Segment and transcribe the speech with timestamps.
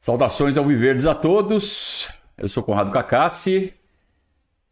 [0.00, 2.10] Saudações ao Viverdes a todos.
[2.38, 3.74] Eu sou Conrado Cacassi.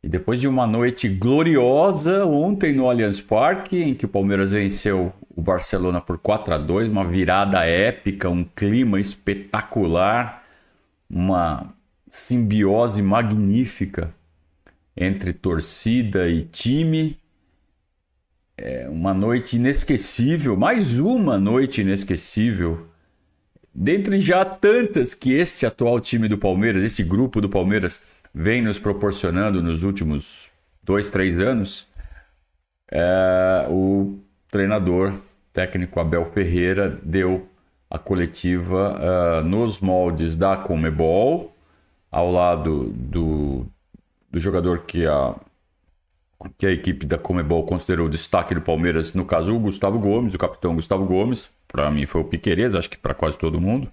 [0.02, 5.12] E depois de uma noite gloriosa ontem no Allianz Parque, em que o Palmeiras venceu
[5.36, 10.42] o Barcelona por 4 a 2, uma virada épica, um clima espetacular,
[11.10, 11.74] uma
[12.08, 14.14] simbiose magnífica
[14.96, 17.18] entre torcida e time.
[18.56, 22.88] É uma noite inesquecível, mais uma noite inesquecível
[23.80, 28.02] Dentre já tantas que este atual time do Palmeiras, esse grupo do Palmeiras,
[28.34, 30.50] vem nos proporcionando nos últimos
[30.82, 31.86] dois, três anos,
[32.90, 34.18] é, o
[34.50, 35.14] treinador
[35.52, 37.48] técnico Abel Ferreira deu
[37.88, 41.54] a coletiva uh, nos moldes da Comebol,
[42.10, 43.64] ao lado do,
[44.28, 45.36] do jogador que a,
[46.56, 50.38] que a equipe da Comebol considerou destaque do Palmeiras, no caso o Gustavo Gomes, o
[50.38, 53.90] capitão Gustavo Gomes, para mim foi o Piquerez, acho que para quase todo mundo.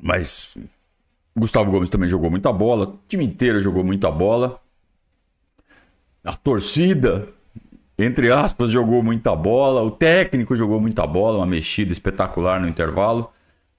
[0.00, 0.56] Mas
[1.36, 4.60] Gustavo Gomes também jogou muita bola, o time inteiro jogou muita bola.
[6.24, 7.28] A torcida,
[7.98, 13.30] entre aspas, jogou muita bola, o técnico jogou muita bola, uma mexida espetacular no intervalo,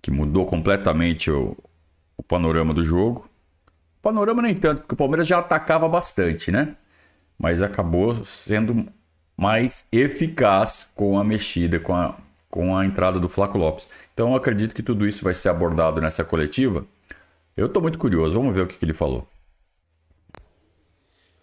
[0.01, 1.57] que mudou completamente o,
[2.17, 3.29] o panorama do jogo.
[4.01, 6.75] Panorama nem tanto, porque o Palmeiras já atacava bastante, né?
[7.43, 8.87] Mas acabou sendo
[9.35, 12.15] mais eficaz com a mexida, com a
[12.49, 13.89] com a entrada do Flaco Lopes.
[14.13, 16.85] Então acredito que tudo isso vai ser abordado nessa coletiva.
[17.57, 19.27] Eu estou muito curioso, vamos ver o que, que ele falou.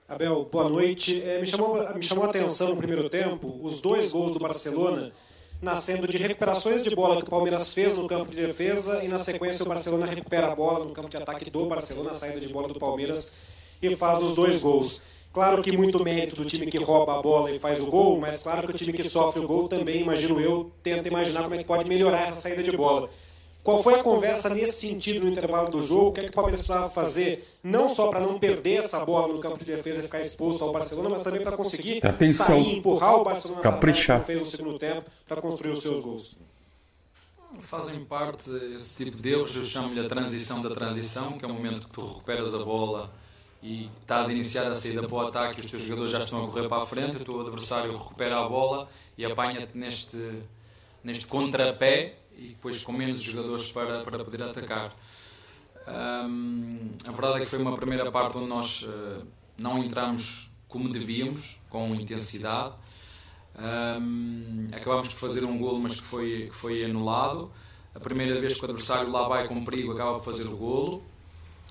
[0.09, 1.21] Abel, boa noite.
[1.21, 5.11] É, me, chamou, me chamou a atenção no primeiro tempo os dois gols do Barcelona
[5.61, 9.19] nascendo de recuperações de bola que o Palmeiras fez no campo de defesa e na
[9.19, 12.53] sequência o Barcelona recupera a bola no campo de ataque do Barcelona, a saída de
[12.53, 13.33] bola do Palmeiras
[13.83, 15.03] e faz os dois gols.
[15.33, 18.43] Claro que muito mérito do time que rouba a bola e faz o gol, mas
[18.43, 21.59] claro que o time que sofre o gol também, imagino eu, tenta imaginar como é
[21.59, 23.09] que pode melhorar essa saída de bola.
[23.63, 26.09] Qual foi a conversa nesse sentido no intervalo do jogo?
[26.09, 29.33] O que, é que o Palmeiras precisava fazer, não só para não perder essa bola
[29.33, 32.47] no campo de defesa e ficar exposto ao Barcelona, mas também para conseguir Atenção.
[32.47, 34.17] sair, empurrar o Barcelona Caprichar.
[34.17, 36.37] para fez no segundo tempo para construir os seus gols?
[37.61, 41.53] Fazem parte esse tipo de erros, eu chamo-lhe a transição da transição, que é o
[41.53, 43.13] momento que tu recuperas a bola
[43.63, 46.49] e estás a iniciar a saída para o ataque os teus jogadores já estão a
[46.49, 48.89] correr para a frente, o teu adversário recupera a bola
[49.19, 50.43] e apanha-te neste,
[51.05, 54.97] neste contrapé e depois com menos jogadores para, para poder atacar.
[55.87, 59.27] Um, a verdade é que foi uma primeira parte onde nós uh,
[59.59, 62.75] não entramos como devíamos, com intensidade.
[63.59, 67.51] Um, acabámos por fazer um golo, mas que foi, que foi anulado.
[67.95, 71.03] A primeira vez que o adversário lá vai com perigo, acaba por fazer o golo.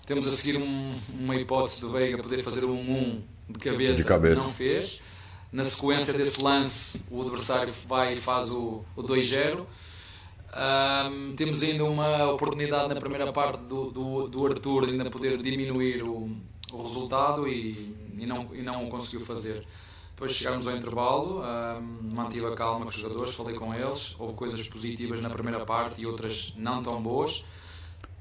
[0.10, 4.08] Temos a seguir um, uma hipótese do Veiga poder fazer um 1 de cabeça, de
[4.08, 4.42] cabeça.
[4.42, 5.04] não fez.
[5.52, 9.60] Na sequência desse lance, o adversário vai e faz o, o 2-0.
[9.62, 15.38] Um, temos ainda uma oportunidade na primeira parte do, do, do Arthur de ainda poder
[15.44, 16.36] diminuir o,
[16.74, 19.64] o resultado e, e, não, e não o conseguiu fazer.
[20.10, 24.16] Depois chegámos ao intervalo, um, mantive a calma com os jogadores, falei com eles.
[24.18, 27.46] Houve coisas positivas na primeira parte e outras não tão boas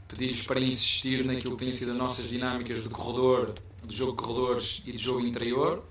[0.08, 3.52] pedi-lhes para insistir naquilo que têm sido as nossas dinâmicas de corredor,
[3.84, 5.84] de jogo de corredores e de jogo interior.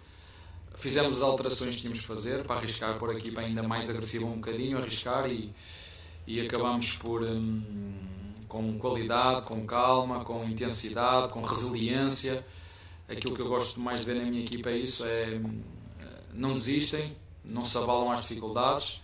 [0.75, 4.25] Fizemos as alterações que tínhamos de fazer para arriscar por a equipa ainda mais agressiva
[4.25, 5.53] um bocadinho, arriscar e,
[6.25, 7.63] e acabamos por, hum,
[8.47, 12.45] com qualidade, com calma, com intensidade, com resiliência.
[13.07, 15.61] Aquilo que eu gosto mais de ver na minha equipa é isso, é hum,
[16.33, 19.01] não desistem, não se abalam às dificuldades,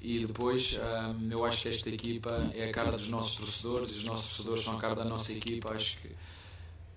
[0.00, 3.98] e depois um, eu acho que esta equipa é a cara dos nossos torcedores e
[3.98, 5.72] os nossos torcedores são a cara da nossa equipa.
[5.72, 6.10] Acho que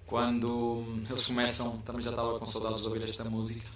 [0.06, 3.68] quando eles começam, também já estava com saudades de ouvir esta música,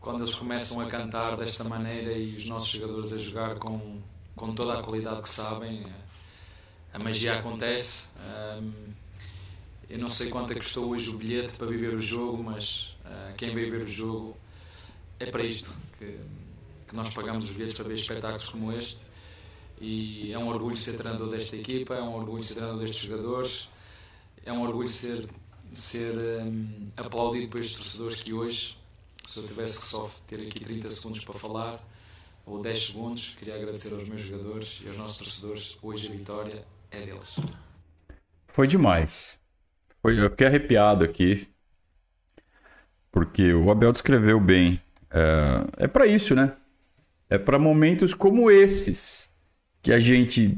[0.00, 4.00] quando eles começam a cantar desta maneira e os nossos jogadores a jogar com,
[4.34, 5.84] com toda a qualidade que sabem,
[6.92, 8.04] a magia acontece.
[8.62, 8.72] Um,
[9.90, 12.96] eu não sei quanto é que custou hoje o bilhete para viver o jogo, mas
[13.04, 14.36] uh, quem veio ver o jogo
[15.18, 15.76] é para isto.
[15.98, 16.18] Que,
[16.88, 19.02] que nós pagamos os bilhetes para ver espetáculos como este
[19.80, 23.68] e é um orgulho ser treinador desta equipa, é um orgulho ser treinador destes jogadores,
[24.44, 25.28] é um orgulho ser,
[25.72, 28.76] ser um, aplaudido por estes torcedores que hoje,
[29.26, 31.88] se eu tivesse que só ter aqui 30 segundos para falar,
[32.44, 36.64] ou 10 segundos, queria agradecer aos meus jogadores e aos nossos torcedores, hoje a vitória
[36.90, 37.36] é deles.
[38.48, 39.38] Foi demais.
[40.00, 41.46] Foi, eu fiquei arrepiado aqui,
[43.12, 44.80] porque o Abel descreveu bem.
[45.10, 46.56] É, é para isso, né?
[47.30, 49.30] É para momentos como esses
[49.82, 50.56] que a gente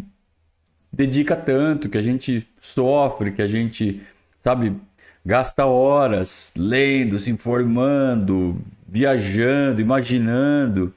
[0.92, 4.00] dedica tanto, que a gente sofre, que a gente,
[4.38, 4.76] sabe,
[5.24, 10.94] gasta horas lendo, se informando, viajando, imaginando.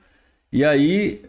[0.52, 1.22] E aí,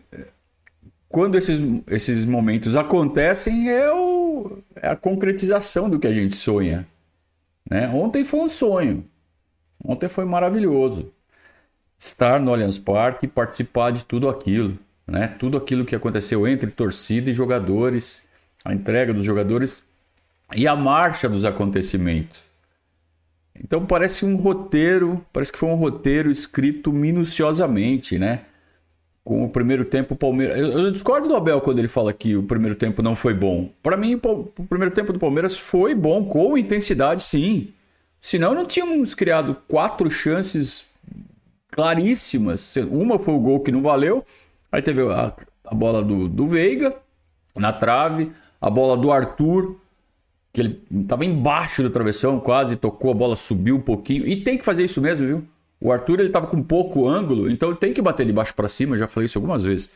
[1.08, 4.14] quando esses, esses momentos acontecem, é o
[4.76, 6.86] é a concretização do que a gente sonha.
[7.68, 7.88] Né?
[7.88, 9.04] Ontem foi um sonho.
[9.82, 11.12] Ontem foi maravilhoso.
[12.04, 14.78] Estar no Allianz Parque e participar de tudo aquilo.
[15.06, 15.26] Né?
[15.26, 18.22] Tudo aquilo que aconteceu entre torcida e jogadores,
[18.62, 19.86] a entrega dos jogadores
[20.54, 22.38] e a marcha dos acontecimentos.
[23.58, 28.42] Então parece um roteiro, parece que foi um roteiro escrito minuciosamente, né?
[29.22, 30.58] Com o primeiro tempo o Palmeiras.
[30.58, 33.70] Eu, eu discordo do Abel quando ele fala que o primeiro tempo não foi bom.
[33.82, 37.72] Para mim, o primeiro tempo do Palmeiras foi bom, com intensidade, sim.
[38.20, 40.84] Senão não tínhamos criado quatro chances
[41.74, 42.76] claríssimas.
[42.90, 44.24] Uma foi o gol que não valeu.
[44.70, 45.34] Aí teve a,
[45.64, 46.94] a bola do, do Veiga
[47.56, 48.30] na trave,
[48.60, 49.76] a bola do Arthur
[50.52, 54.24] que ele estava embaixo do travessão, quase tocou, a bola subiu um pouquinho.
[54.24, 55.44] E tem que fazer isso mesmo, viu?
[55.80, 58.68] O Arthur ele estava com pouco ângulo, então ele tem que bater de baixo para
[58.68, 59.90] cima, já falei isso algumas vezes.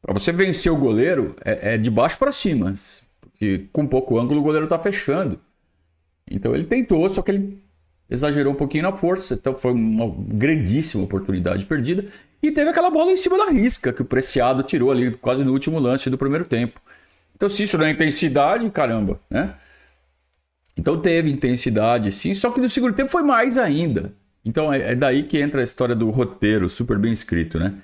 [0.00, 2.72] Para você vencer o goleiro, é, é de baixo para cima.
[3.20, 5.40] Porque com pouco ângulo o goleiro está fechando.
[6.30, 7.58] Então ele tentou, só que ele
[8.10, 9.34] exagerou um pouquinho na força.
[9.34, 12.06] Então foi uma grandíssima oportunidade perdida.
[12.42, 15.52] E teve aquela bola em cima da risca que o Preciado tirou ali quase no
[15.52, 16.80] último lance do primeiro tempo.
[17.34, 19.54] Então se isso não é intensidade, caramba, né?
[20.76, 24.12] Então teve intensidade, sim, só que no segundo tempo foi mais ainda.
[24.44, 27.74] Então é, é daí que entra a história do roteiro, super bem escrito, né?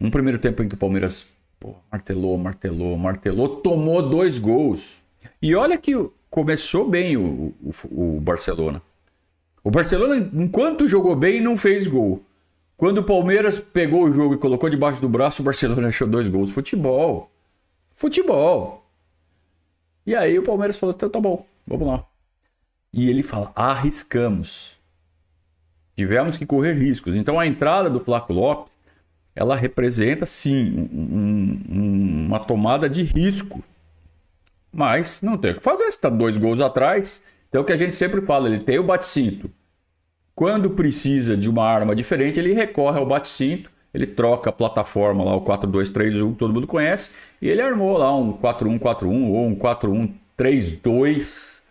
[0.00, 1.26] Um primeiro tempo em que o Palmeiras
[1.58, 5.02] pô, martelou, martelou, martelou, tomou dois gols.
[5.42, 5.92] E olha que
[6.30, 8.80] começou bem o, o, o Barcelona.
[9.62, 12.24] O Barcelona, enquanto jogou bem, não fez gol.
[12.76, 16.28] Quando o Palmeiras pegou o jogo e colocou debaixo do braço, o Barcelona achou dois
[16.28, 16.52] gols.
[16.52, 17.30] Futebol.
[17.92, 18.86] Futebol.
[20.06, 22.04] E aí o Palmeiras falou: então tá bom, vamos lá.
[22.92, 24.78] E ele fala: arriscamos.
[25.96, 27.16] Tivemos que correr riscos.
[27.16, 28.78] Então a entrada do Flaco Lopes,
[29.34, 33.62] ela representa sim um, um, uma tomada de risco.
[34.72, 37.22] Mas não tem o que fazer, está dois gols atrás.
[37.48, 39.50] Então é o que a gente sempre fala, ele tem o bate-cinto.
[40.34, 45.34] Quando precisa de uma arma diferente, ele recorre ao bate-cinto, ele troca a plataforma lá,
[45.34, 47.10] o 4-2-3-1, que todo mundo conhece,
[47.40, 51.62] e ele armou lá um 4-1-4-1 ou um 4-1-3-2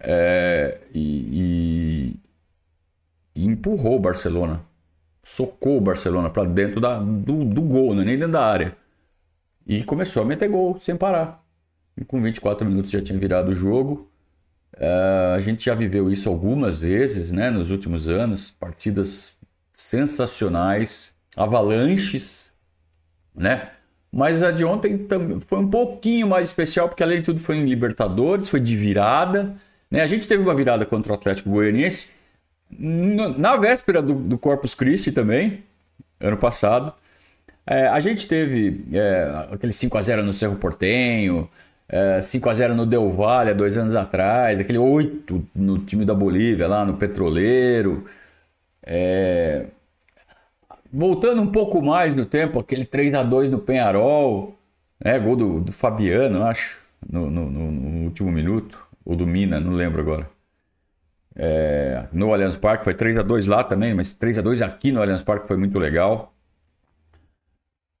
[0.00, 2.16] é, e,
[3.34, 4.60] e, empurrou o Barcelona.
[5.22, 8.04] Socou o Barcelona para dentro da, do, do gol, né?
[8.04, 8.76] nem dentro da área.
[9.66, 11.40] E começou a meter gol sem parar.
[11.96, 14.11] E com 24 minutos já tinha virado o jogo.
[14.76, 18.50] É, a gente já viveu isso algumas vezes né, nos últimos anos.
[18.50, 19.36] Partidas
[19.74, 22.52] sensacionais, avalanches,
[23.34, 23.70] né?
[24.10, 25.06] Mas a de ontem
[25.46, 29.54] foi um pouquinho mais especial, porque além de tudo foi em Libertadores, foi de virada.
[29.90, 30.02] Né?
[30.02, 32.08] A gente teve uma virada contra o Atlético Goianiense
[32.78, 35.62] na véspera do, do Corpus Christi também,
[36.20, 36.92] ano passado.
[37.66, 41.48] É, a gente teve é, aquele 5x0 no Cerro Portenho,
[41.88, 46.68] é, 5x0 no Del Valle há dois anos atrás, aquele 8 no time da Bolívia,
[46.68, 48.04] lá no Petroleiro.
[48.84, 49.66] É,
[50.92, 54.56] voltando um pouco mais no tempo, aquele 3x2 no Penharol,
[55.02, 59.72] né, gol do, do Fabiano, acho, no, no, no último minuto ou do Mina, não
[59.72, 60.30] lembro agora.
[61.34, 64.92] É, no Allianz Parque foi 3 a 2 lá também, mas 3 a 2 aqui
[64.92, 66.32] no Allianz Parque foi muito legal.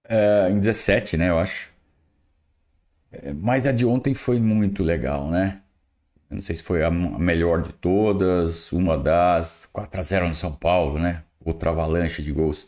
[0.08, 1.71] É, em 17, né, eu acho.
[3.12, 5.60] É, mas a de ontem foi muito legal, né?
[6.30, 10.34] Eu não sei se foi a melhor de todas, uma das 4 a 0 no
[10.34, 11.22] São Paulo, né?
[11.44, 12.66] Outra avalanche de gols.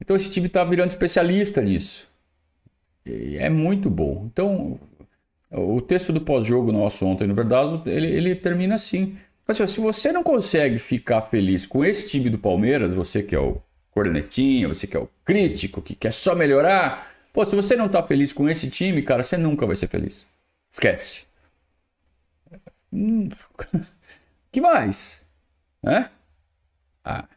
[0.00, 2.08] Então esse time tá virando especialista nisso.
[3.04, 4.26] E é muito bom.
[4.32, 4.80] Então
[5.50, 9.16] o texto do pós-jogo nosso ontem no Verdazo, ele, ele termina assim.
[9.46, 13.38] Mas, se você não consegue ficar feliz com esse time do Palmeiras, você que é
[13.38, 13.58] o
[13.92, 18.02] cornetinha, você que é o crítico, que quer só melhorar, pô, se você não tá
[18.02, 20.26] feliz com esse time, cara, você nunca vai ser feliz.
[20.70, 21.26] Esquece.
[22.90, 23.28] Hum,
[24.50, 25.26] que mais?
[25.82, 26.10] Né?
[27.04, 27.28] Ah.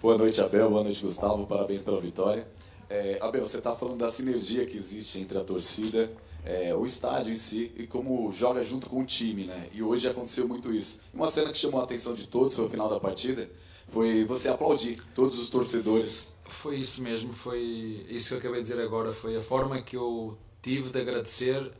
[0.00, 0.70] Boa noite, Abel.
[0.70, 1.44] Boa noite, Gustavo.
[1.44, 2.46] Parabéns pela vitória.
[2.88, 6.08] É, Abel, você está falando da sinergia que existe entre a torcida,
[6.44, 9.66] é, o estádio em si e como joga junto com o time, né?
[9.72, 11.00] E hoje aconteceu muito isso.
[11.12, 13.50] Uma cena que chamou a atenção de todos foi o final da partida,
[13.88, 16.35] foi você aplaudir todos os torcedores.
[16.48, 19.96] Foi isso mesmo, foi isso que eu acabei de dizer agora, foi a forma que
[19.96, 21.72] eu tive de agradecer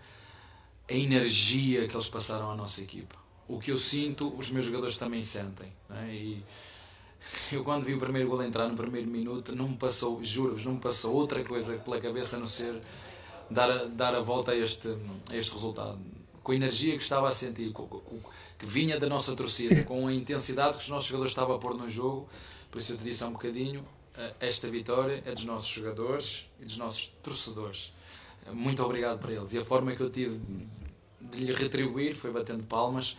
[0.89, 3.17] a energia que eles passaram à nossa equipa.
[3.49, 5.73] O que eu sinto, os meus jogadores também sentem.
[5.89, 6.15] Né?
[6.15, 6.45] E
[7.53, 10.75] eu quando vi o primeiro gol entrar no primeiro minuto, não me passou, juro-vos, não
[10.75, 12.81] me passou outra coisa pela cabeça a não ser
[13.51, 14.89] dar a, dar a volta a este,
[15.31, 15.99] a este resultado.
[16.43, 18.21] Com a energia que estava a sentir, com, com,
[18.59, 21.75] que vinha da nossa torcida, com a intensidade que os nossos jogadores estavam a pôr
[21.77, 22.29] no jogo,
[22.71, 23.85] por isso eu te disse há um bocadinho,
[24.41, 27.93] esta vitória é dos nossos jogadores e dos nossos torcedores.
[28.53, 29.53] muito obrigado para eles.
[29.55, 30.41] E a forma que eu tive
[31.21, 33.17] de lhe retribuir foi batendo palmas,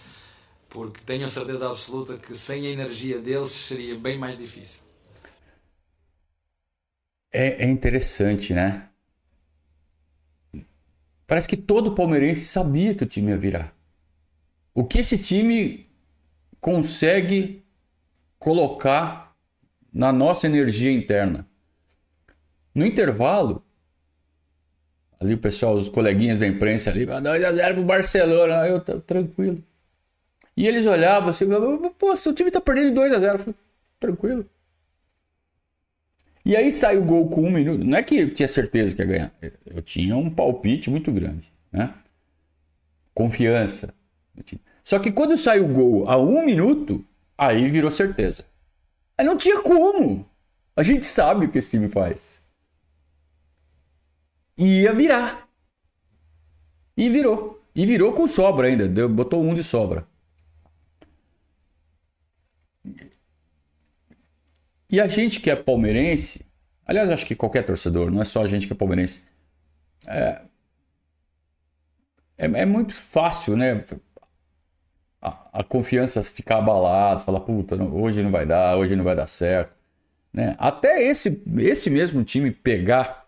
[0.69, 4.81] porque tenho a certeza absoluta que sem a energia deles seria bem mais difícil.
[7.31, 8.89] É, é interessante, né?
[11.25, 13.75] Parece que todo palmeirense sabia que o time ia virar.
[14.73, 15.89] O que esse time
[16.61, 17.65] consegue
[18.39, 19.26] colocar
[19.93, 21.47] na nossa energia interna?
[22.73, 23.63] No intervalo,
[25.19, 29.63] ali o pessoal, os coleguinhas da imprensa ali, 2x0 pro Barcelona, eu tranquilo.
[30.55, 31.45] E eles olhavam assim,
[31.99, 33.53] pô, seu time tá perdendo 2x0.
[33.99, 34.45] Tranquilo.
[36.43, 37.83] E aí sai o gol com um minuto.
[37.83, 39.33] Não é que eu tinha certeza que ia ganhar.
[39.65, 41.93] Eu tinha um palpite muito grande, né?
[43.13, 43.93] Confiança.
[44.83, 47.05] Só que quando sai o gol a um minuto,
[47.37, 48.45] aí virou certeza.
[49.23, 50.29] Não tinha como.
[50.75, 52.43] A gente sabe o que esse time faz.
[54.57, 55.47] E ia virar.
[56.95, 57.61] E virou.
[57.75, 58.87] E virou com sobra ainda.
[58.87, 60.07] Deu, botou um de sobra.
[64.89, 66.45] E a gente que é palmeirense,
[66.85, 69.21] aliás, acho que qualquer torcedor, não é só a gente que é palmeirense,
[70.07, 70.41] é,
[72.37, 73.83] é, é muito fácil, né?
[75.21, 79.27] A, confiança ficar abalada, falar, puta, não, hoje não vai dar, hoje não vai dar
[79.27, 79.75] certo.
[80.31, 80.55] Né?
[80.59, 83.27] Até esse, esse mesmo time pegar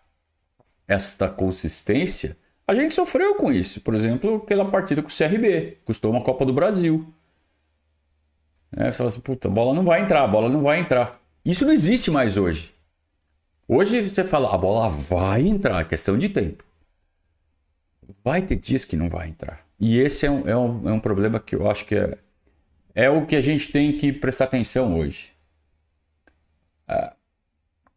[0.86, 3.80] esta consistência, a gente sofreu com isso.
[3.80, 7.12] Por exemplo, aquela partida com o CRB, custou uma Copa do Brasil.
[8.76, 11.20] É, você fala assim, puta, a bola não vai entrar, a bola não vai entrar.
[11.44, 12.72] Isso não existe mais hoje.
[13.66, 16.64] Hoje você fala, a bola vai entrar, é questão de tempo.
[18.24, 19.64] Vai ter dias que não vai entrar.
[19.80, 22.18] E esse é um, é um, é um problema que eu acho que é,
[22.94, 25.32] é o que a gente tem que prestar atenção hoje.
[26.86, 27.16] Ah,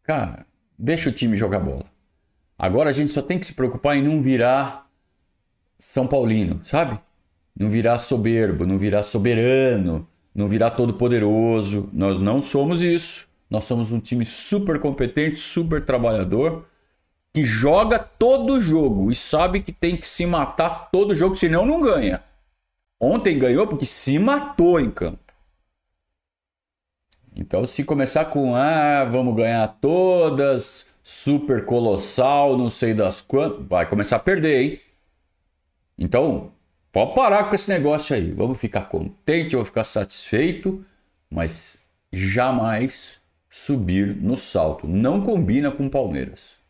[0.03, 0.45] cara,
[0.79, 1.85] deixa o time jogar bola.
[2.57, 4.89] Agora a gente só tem que se preocupar em não virar
[5.77, 6.97] São Paulino, sabe?
[7.53, 11.89] Não virar soberbo, não virar soberano, não virar todo poderoso.
[11.91, 13.27] Nós não somos isso.
[13.49, 16.65] Nós somos um time super competente, super trabalhador,
[17.33, 21.81] que joga todo jogo e sabe que tem que se matar todo jogo, senão não
[21.81, 22.23] ganha.
[22.99, 25.19] Ontem ganhou porque se matou em campo.
[27.35, 33.89] Então, se começar com ah, vamos ganhar todas, super colossal, não sei das quantas, vai
[33.89, 34.81] começar a perder, hein?
[35.97, 36.51] Então,
[36.91, 38.31] pode parar com esse negócio aí.
[38.31, 40.85] Vamos ficar contente, vamos ficar satisfeito,
[41.29, 41.79] mas
[42.11, 44.87] jamais subir no salto.
[44.87, 46.62] Não combina com Palmeiras.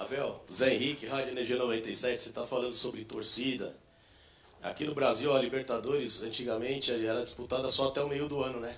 [0.00, 3.76] Abel, Zé Henrique, Rádio Energia 97, você está falando sobre torcida.
[4.62, 8.74] Aqui no Brasil, a Libertadores, antigamente, era disputada só até o meio do ano, né?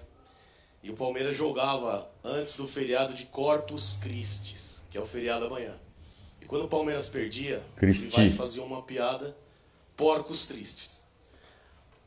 [0.83, 5.73] E o Palmeiras jogava antes do feriado de Corpus Christi, que é o feriado amanhã.
[6.41, 8.07] E quando o Palmeiras perdia, Cristi.
[8.07, 9.37] os rivais faziam uma piada,
[9.97, 11.05] porcos tristes.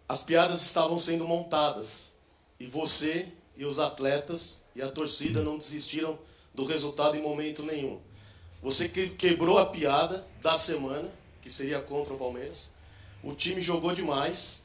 [0.09, 2.15] As piadas estavam sendo montadas.
[2.59, 6.19] E você e os atletas e a torcida não desistiram
[6.53, 8.01] do resultado em momento nenhum.
[8.61, 11.09] Você quebrou a piada da semana,
[11.41, 12.71] que seria contra o Palmeiras.
[13.23, 14.63] O time jogou demais.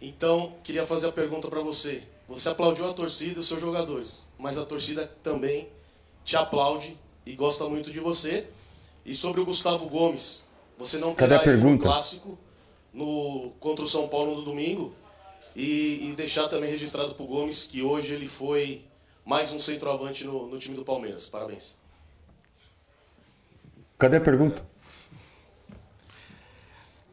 [0.00, 2.02] Então, queria fazer a pergunta para você.
[2.28, 5.68] Você aplaudiu a torcida e os seus jogadores, mas a torcida também
[6.24, 8.46] te aplaude e gosta muito de você.
[9.04, 10.44] E sobre o Gustavo Gomes,
[10.76, 12.36] você não terá um clássico
[12.92, 14.94] no contra o São Paulo no domingo,
[15.56, 18.84] e, e deixar também registrado para o Gomes que hoje ele foi
[19.24, 21.30] mais um centroavante no, no time do Palmeiras.
[21.30, 21.76] Parabéns.
[23.98, 24.66] Cadê a pergunta?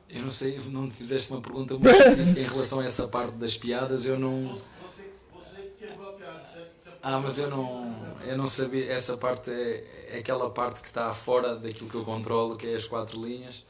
[0.09, 3.57] Eu não sei, não fizeste uma pergunta muito específica em relação a essa parte das
[3.57, 4.05] piadas.
[4.05, 4.47] Eu não.
[4.49, 6.43] Você, você quebrou a piada.
[6.43, 6.89] Você, você...
[7.01, 8.91] Ah, mas eu não, eu não sabia.
[8.91, 12.75] Essa parte é, é aquela parte que está fora daquilo que eu controlo, que é
[12.75, 13.65] as quatro linhas.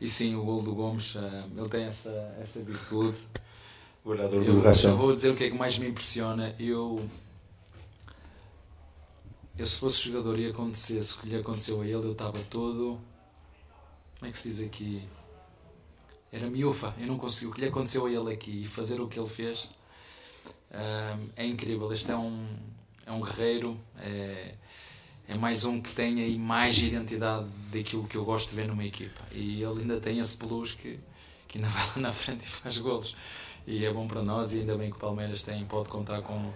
[0.00, 3.16] E sim, o gol do Gomes, eh, ele tem essa, essa virtude
[4.04, 6.54] guardador do eu, Eu vou dizer o que é que mais me impressiona.
[6.58, 7.08] Eu,
[9.56, 12.98] eu se fosse jogador e acontecesse o que lhe aconteceu a ele, eu estava todo.
[14.18, 15.06] Como é que se diz aqui?
[16.32, 16.94] Era miúfa.
[16.98, 17.52] Eu não consigo.
[17.52, 19.68] O que lhe aconteceu a ele aqui e fazer o que ele fez
[20.72, 21.92] um, é incrível.
[21.92, 22.44] Este é um,
[23.06, 23.76] é um guerreiro.
[23.98, 24.54] É,
[25.28, 28.84] é mais um que tem aí mais identidade daquilo que eu gosto de ver numa
[28.84, 29.20] equipa.
[29.32, 30.98] E ele ainda tem esse plus que,
[31.46, 33.14] que ainda vai lá na frente e faz golos
[33.66, 36.52] e é bom para nós e ainda bem que o Palmeiras tem, pode contar com,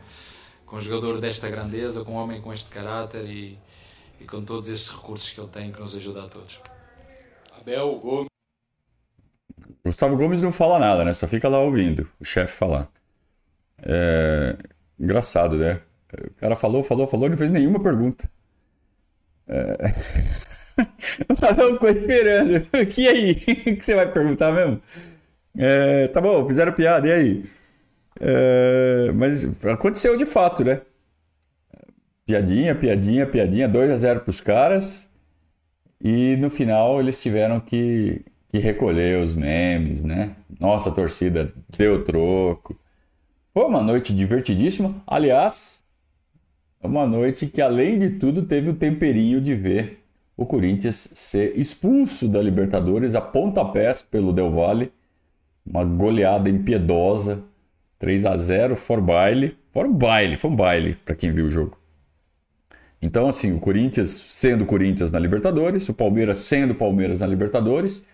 [0.68, 3.58] com um jogador desta grandeza, com um homem com este caráter e,
[4.20, 6.60] e com todos estes recursos que ele tem que nos ajuda a todos.
[7.58, 8.28] Abel Gomes.
[9.84, 11.12] Gustavo Gomes não fala nada, né?
[11.12, 12.88] Só fica lá ouvindo o chefe falar.
[13.82, 14.56] É...
[14.98, 15.80] Engraçado, né?
[16.12, 18.30] O cara falou, falou, falou, não fez nenhuma pergunta.
[19.46, 19.76] É...
[21.28, 22.66] o Abel ficou esperando.
[22.98, 23.32] E aí?
[23.32, 23.34] O
[23.76, 24.80] que você vai perguntar mesmo?
[25.56, 27.57] É, tá bom, fizeram piada, e aí?
[28.20, 30.80] É, mas aconteceu de fato, né?
[32.26, 35.10] Piadinha, piadinha, piadinha, 2 a 0 para os caras.
[36.02, 40.36] E no final eles tiveram que, que recolher os memes, né?
[40.60, 42.78] Nossa, a torcida deu troco.
[43.52, 44.94] Foi uma noite divertidíssima.
[45.06, 45.82] Aliás,
[46.82, 50.04] uma noite que, além de tudo, teve o temperinho de ver
[50.36, 54.92] o Corinthians ser expulso da Libertadores a pontapés pelo Del Valle.
[55.66, 57.42] Uma goleada impiedosa.
[57.98, 59.56] 3 a 0 for baile.
[59.72, 61.78] For baile, foi um baile para quem viu o jogo.
[63.00, 68.04] Então, assim, o Corinthians sendo Corinthians na Libertadores, o Palmeiras sendo Palmeiras na Libertadores.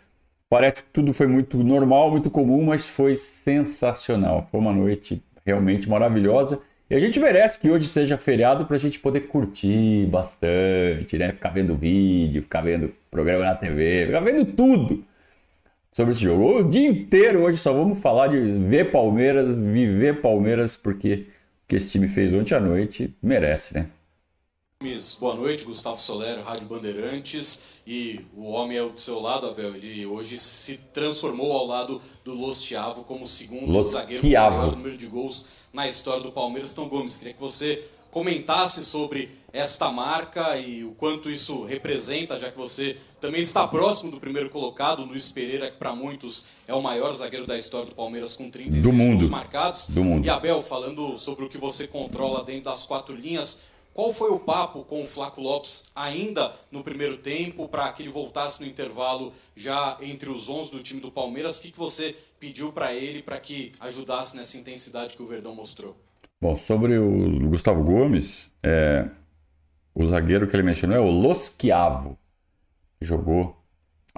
[0.49, 4.47] Parece que tudo foi muito normal, muito comum, mas foi sensacional.
[4.51, 6.61] Foi uma noite realmente maravilhosa.
[6.89, 11.33] E a gente merece que hoje seja feriado para a gente poder curtir bastante, né?
[11.33, 15.03] Ficar vendo vídeo, ficar vendo programa na TV, ficar vendo tudo
[15.95, 16.59] sobre esse jogo.
[16.59, 21.29] O dia inteiro hoje só vamos falar de ver Palmeiras, viver Palmeiras, porque
[21.63, 23.89] o que esse time fez ontem à noite merece, né?
[25.19, 27.81] Boa noite, Gustavo Solero, Rádio Bandeirantes.
[27.87, 29.75] E o homem é do seu lado, Abel.
[29.77, 34.31] Ele hoje se transformou ao lado do Los Chiavo como segundo Los zagueiro com o
[34.31, 36.73] maior número de gols na história do Palmeiras.
[36.73, 42.51] Então, Gomes, queria que você comentasse sobre esta marca e o quanto isso representa, já
[42.51, 46.83] que você também está próximo do primeiro colocado, Luiz Pereira, que para muitos é o
[46.83, 49.21] maior zagueiro da história do Palmeiras com 36 Do mundo.
[49.21, 49.89] gols marcados.
[49.89, 50.27] Do mundo.
[50.27, 53.63] E Abel, falando sobre o que você controla dentro das quatro linhas,
[53.95, 58.11] qual foi o papo com o Flaco Lopes ainda no primeiro tempo para que ele
[58.11, 61.61] voltasse no intervalo já entre os 11 do time do Palmeiras?
[61.61, 65.55] O que, que você pediu para ele para que ajudasse nessa intensidade que o Verdão
[65.55, 65.97] mostrou?
[66.43, 69.09] Bom, sobre o Gustavo Gomes, é,
[69.95, 72.19] o zagueiro que ele mencionou é o Los Chiavo.
[73.05, 73.63] Jogou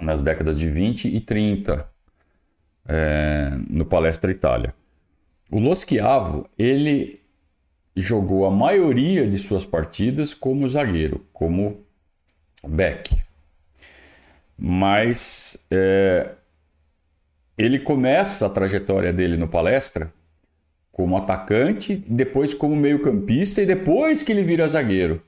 [0.01, 1.87] nas décadas de 20 e 30
[2.87, 4.73] é, no Palestra Itália.
[5.51, 7.21] O Los Chiavo, ele
[7.95, 11.83] jogou a maioria de suas partidas como zagueiro, como
[12.63, 13.21] back.
[14.57, 16.31] Mas é,
[17.57, 20.13] ele começa a trajetória dele no Palestra
[20.91, 25.21] como atacante, depois como meio-campista e depois que ele vira zagueiro.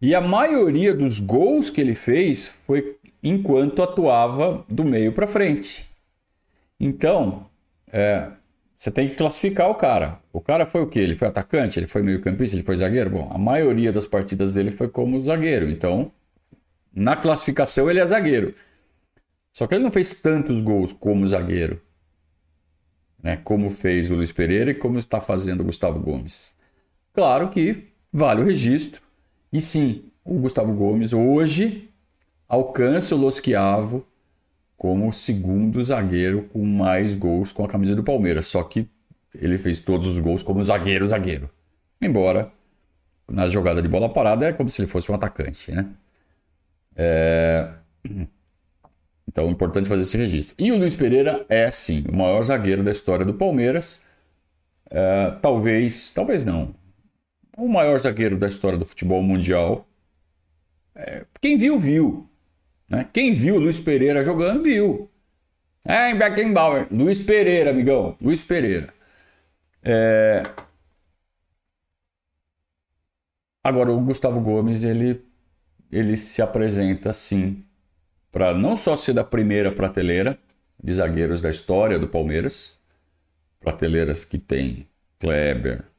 [0.00, 5.88] E a maioria dos gols que ele fez foi enquanto atuava do meio para frente.
[6.78, 7.46] Então,
[7.92, 8.30] é,
[8.76, 10.18] você tem que classificar o cara.
[10.32, 11.00] O cara foi o quê?
[11.00, 11.78] Ele foi atacante?
[11.78, 12.56] Ele foi meio-campista?
[12.56, 13.10] Ele foi zagueiro?
[13.10, 15.68] Bom, a maioria das partidas dele foi como zagueiro.
[15.68, 16.10] Então,
[16.94, 18.54] na classificação, ele é zagueiro.
[19.52, 21.80] Só que ele não fez tantos gols como zagueiro
[23.22, 26.52] né, como fez o Luiz Pereira e como está fazendo o Gustavo Gomes.
[27.12, 29.02] Claro que vale o registro,
[29.52, 31.88] e sim, o Gustavo Gomes hoje
[32.48, 34.06] alcança o Los Chiavo
[34.76, 38.88] como o segundo zagueiro com mais gols com a camisa do Palmeiras, só que
[39.34, 41.48] ele fez todos os gols como zagueiro, zagueiro.
[42.00, 42.50] Embora
[43.30, 45.86] na jogada de bola parada é como se ele fosse um atacante, né?
[46.96, 47.68] É...
[49.28, 50.56] Então é importante fazer esse registro.
[50.58, 54.02] E o Luiz Pereira é, sim, o maior zagueiro da história do Palmeiras.
[54.90, 56.74] É, talvez, talvez não.
[57.60, 59.86] O maior zagueiro da história do futebol mundial.
[60.94, 62.26] É, quem viu, viu.
[62.88, 63.06] Né?
[63.12, 65.10] Quem viu Luiz Pereira jogando, viu.
[65.84, 66.88] É, em Beckenbauer.
[66.90, 68.16] Luiz Pereira, amigão.
[68.18, 68.94] Luiz Pereira.
[69.82, 70.42] É...
[73.62, 75.22] Agora, o Gustavo Gomes, ele,
[75.92, 77.62] ele se apresenta, sim,
[78.32, 80.38] para não só ser da primeira prateleira
[80.82, 82.78] de zagueiros da história do Palmeiras,
[83.60, 85.89] prateleiras que tem Kleber,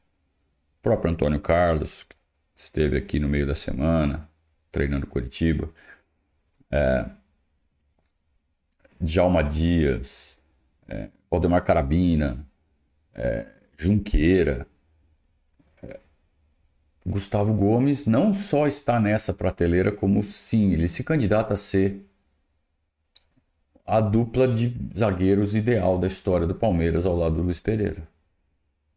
[0.81, 2.15] próprio Antônio Carlos, que
[2.55, 4.29] esteve aqui no meio da semana
[4.71, 5.69] treinando Curitiba,
[6.71, 7.05] é,
[8.99, 10.39] Djalma Dias,
[10.87, 12.45] é, Valdemar Carabina,
[13.13, 13.45] é,
[13.77, 14.65] Junqueira.
[15.83, 15.99] É,
[17.05, 22.05] Gustavo Gomes não só está nessa prateleira, como sim, ele se candidata a ser
[23.85, 28.07] a dupla de zagueiros ideal da história do Palmeiras ao lado do Luiz Pereira.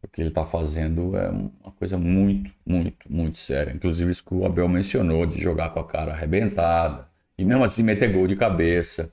[0.05, 3.73] O que ele está fazendo é uma coisa muito, muito, muito séria.
[3.73, 7.83] Inclusive isso que o Abel mencionou, de jogar com a cara arrebentada e mesmo assim
[7.83, 9.11] meter gol de cabeça.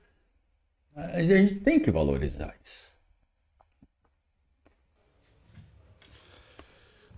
[0.95, 2.93] A gente tem que valorizar isso.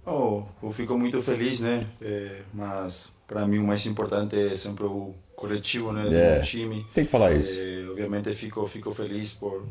[0.07, 1.87] Oh, eu fico muito feliz, né?
[2.01, 6.05] É, mas para mim o mais importante é sempre o coletivo, né?
[6.15, 6.85] É, Do time.
[6.95, 7.61] Tem que falar isso.
[7.61, 9.67] É, obviamente fico fico feliz por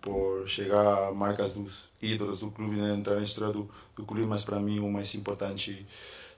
[0.00, 2.94] por chegar a marcas dos ídolos do clube, né?
[2.94, 5.86] Entrar na história do, do clube, mas para mim o mais importante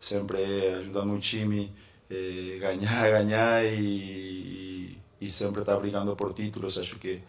[0.00, 1.72] sempre é ajudar meu time,
[2.10, 6.78] é, ganhar, ganhar e, e, sempre estar brigando por títulos.
[6.78, 7.20] Acho que,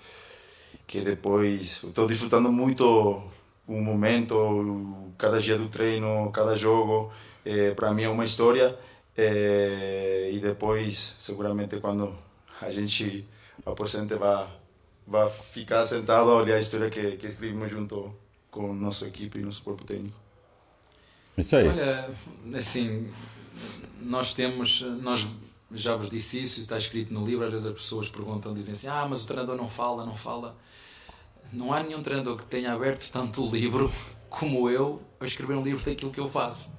[0.88, 2.86] que depois estou desfrutando muito
[3.68, 7.12] o momento, cada dia do treino, cada jogo.
[7.46, 8.78] É, Para mim é uma história.
[9.18, 12.16] É, e depois, seguramente, quando
[12.62, 13.26] a gente
[13.66, 14.48] aposente, vai,
[15.08, 18.14] vai ficar sentado a olhar a história que, que escrevemos junto
[18.50, 20.18] com nossa equipe e nosso corpo técnico.
[21.38, 21.68] Isso aí.
[21.68, 22.10] Olha,
[22.56, 23.12] assim,
[24.00, 25.26] nós temos, nós
[25.72, 28.88] já vos disse isso, está escrito no livro, às vezes as pessoas perguntam, dizem assim,
[28.88, 30.56] ah, mas o treinador não fala, não fala.
[31.52, 33.92] Não há nenhum treinador que tenha aberto tanto o livro
[34.30, 36.72] como eu a escrever um livro daquilo que eu faço.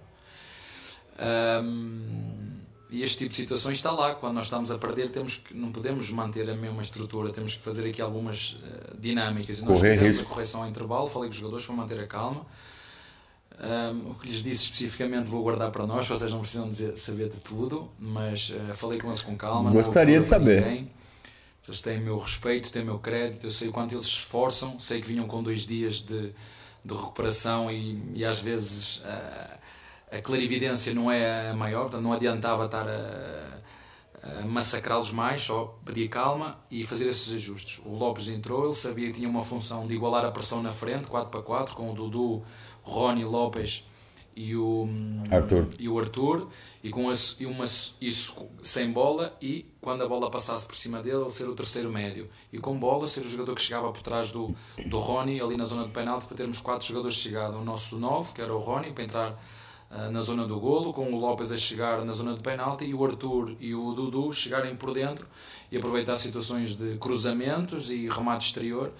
[1.63, 2.56] Um,
[2.89, 4.15] e este tipo de situações está lá.
[4.15, 7.63] Quando nós estamos a perder, temos que, não podemos manter a mesma estrutura, temos que
[7.63, 9.59] fazer aqui algumas uh, dinâmicas.
[9.59, 10.31] E nós Correr fizemos risco.
[10.31, 12.47] a correção ao intervalo, falei com os jogadores para manter a calma.
[13.59, 17.31] Um, o que lhes disse especificamente vou guardar para nós, vocês não precisam dizer, saber
[17.31, 19.71] de tudo, mas uh, falei com eles com calma.
[19.71, 20.63] Gostaria de saber.
[20.63, 20.91] ninguém.
[21.67, 24.13] Eles têm o meu respeito, têm o meu crédito, eu sei o quanto eles se
[24.13, 26.33] esforçam, sei que vinham com dois dias de,
[26.85, 29.59] de recuperação e, e às vezes uh,
[30.11, 35.79] a clarividência não é a maior, portanto não adiantava estar a, a massacrá-los mais, só
[35.85, 37.81] pedir calma e fazer esses ajustes.
[37.85, 41.09] O Lopes entrou, ele sabia que tinha uma função de igualar a pressão na frente,
[41.09, 42.43] 4 para 4, com o Dudu,
[42.83, 43.85] Rony Lopes
[44.37, 44.87] e o
[45.31, 45.67] Arthur.
[45.79, 46.49] e o Arthur
[46.85, 51.03] e com esse, e uma, isso sem bola e quando a bola passasse por cima
[51.03, 54.03] dele ele ser o terceiro médio e com bola ser o jogador que chegava por
[54.03, 54.55] trás do,
[54.89, 57.99] do Rony ali na zona de penalti para termos quatro jogadores de chegada o nosso
[57.99, 59.43] 9 que era o Rony para entrar
[60.11, 63.05] na zona do golo com o Lopes a chegar na zona de penalti e o
[63.05, 65.27] Arthur e o Dudu chegarem por dentro
[65.71, 68.93] e aproveitar situações de cruzamentos e remate exterior.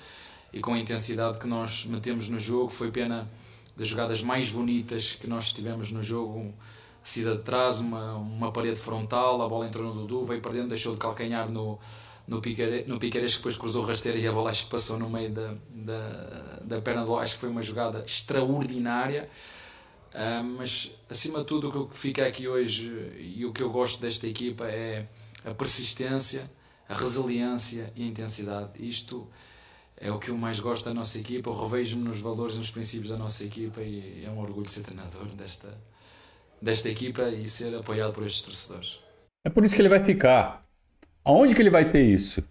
[0.53, 3.29] E com a intensidade que nós metemos no jogo foi pena
[3.77, 6.55] das jogadas mais bonitas que nós tivemos no jogo.
[7.05, 10.69] Saída de trás, uma, uma parede frontal, a bola entrou no Dudu, veio para dentro,
[10.69, 11.79] deixou de calcanhar no,
[12.27, 15.09] no, Piqueires, no que depois cruzou o rasteiro e a bola acho que passou no
[15.09, 19.29] meio da, da, da perna do acho que foi uma jogada extraordinária.
[20.19, 24.01] Ah, mas acima de tudo o que fica aqui hoje e o que eu gosto
[24.01, 25.07] desta equipa é
[25.45, 26.51] a persistência,
[26.89, 28.71] a resiliência e a intensidade.
[28.79, 29.29] Isto
[29.95, 31.51] é o que eu mais gosto da nossa equipa.
[31.51, 35.27] Eu revejo-me nos valores, nos princípios da nossa equipa e é um orgulho ser treinador
[35.35, 35.69] desta,
[36.63, 39.01] desta equipa e ser apoiado por estes torcedores.
[39.45, 40.63] É por isso que ele vai ficar.
[41.23, 42.43] Aonde que ele vai ter isso?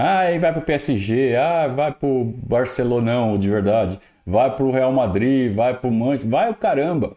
[0.00, 5.52] Ah, ele vai pro PSG, ah, vai pro Barcelonão de verdade, vai pro Real Madrid,
[5.52, 7.16] vai pro Manchester, vai o caramba.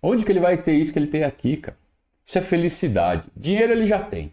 [0.00, 1.76] Onde que ele vai ter isso que ele tem aqui, cara?
[2.24, 3.26] Isso é felicidade.
[3.36, 4.30] Dinheiro ele já tem.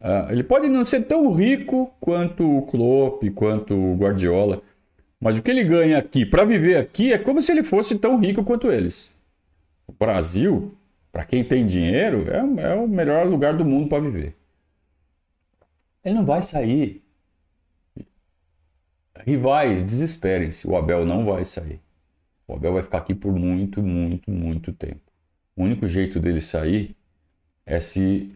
[0.00, 4.60] Ah, ele pode não ser tão rico quanto o Klopp, quanto o Guardiola,
[5.20, 8.18] mas o que ele ganha aqui para viver aqui é como se ele fosse tão
[8.18, 9.12] rico quanto eles.
[9.86, 10.74] O Brasil,
[11.12, 14.37] para quem tem dinheiro, é, é o melhor lugar do mundo para viver.
[16.04, 17.04] Ele não vai sair.
[19.26, 20.66] Rivais, desesperem-se.
[20.66, 21.80] O Abel não vai sair.
[22.46, 25.00] O Abel vai ficar aqui por muito, muito, muito tempo.
[25.56, 26.96] O único jeito dele sair
[27.66, 28.30] é se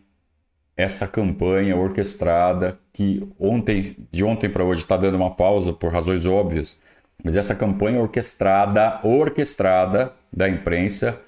[0.77, 6.27] essa campanha orquestrada que ontem, de ontem para hoje está dando uma pausa por razões
[6.27, 6.79] óbvias,
[7.23, 11.21] mas essa campanha orquestrada, orquestrada da imprensa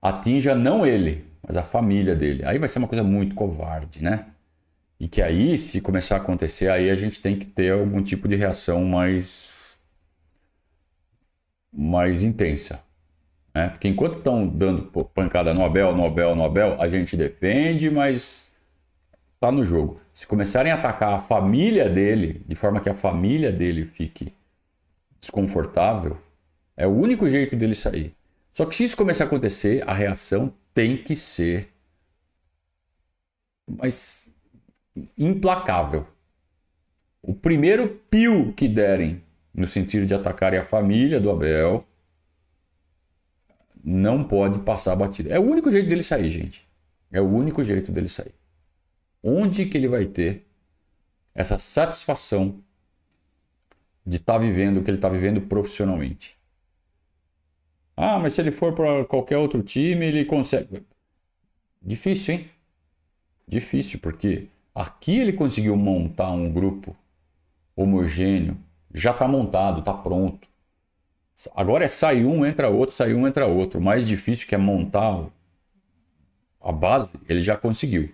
[0.00, 2.44] atinja não ele, mas a família dele.
[2.44, 4.26] Aí vai ser uma coisa muito covarde, né?
[5.02, 8.28] E que aí, se começar a acontecer, aí a gente tem que ter algum tipo
[8.28, 9.76] de reação mais
[11.72, 12.80] mais intensa.
[13.52, 13.68] Né?
[13.68, 18.52] Porque enquanto estão dando pancada no Abel, no Abel, no Abel, a gente defende, mas
[19.40, 20.00] tá no jogo.
[20.14, 24.32] Se começarem a atacar a família dele, de forma que a família dele fique
[25.18, 26.16] desconfortável,
[26.76, 28.14] é o único jeito dele sair.
[28.52, 31.72] Só que se isso começar a acontecer, a reação tem que ser
[33.66, 34.31] mas
[35.16, 36.06] implacável.
[37.22, 39.22] O primeiro pio que derem
[39.54, 41.86] no sentido de atacarem a família do Abel
[43.84, 45.30] não pode passar batido.
[45.30, 46.66] É o único jeito dele sair, gente.
[47.10, 48.34] É o único jeito dele sair.
[49.22, 50.46] Onde que ele vai ter
[51.34, 52.62] essa satisfação
[54.04, 56.36] de estar tá vivendo o que ele está vivendo profissionalmente?
[57.96, 60.84] Ah, mas se ele for para qualquer outro time, ele consegue.
[61.80, 62.50] Difícil, hein?
[63.46, 66.96] Difícil, porque aqui ele conseguiu montar um grupo
[67.76, 68.56] homogêneo,
[68.92, 70.48] já está montado, está pronto.
[71.56, 73.80] Agora é sai um, entra outro, sai um, entra outro.
[73.80, 75.26] O mais difícil que é montar
[76.60, 78.10] a base, ele já conseguiu.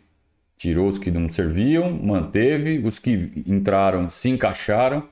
[0.56, 5.08] Tirou os que não serviam, manteve, os que entraram se encaixaram.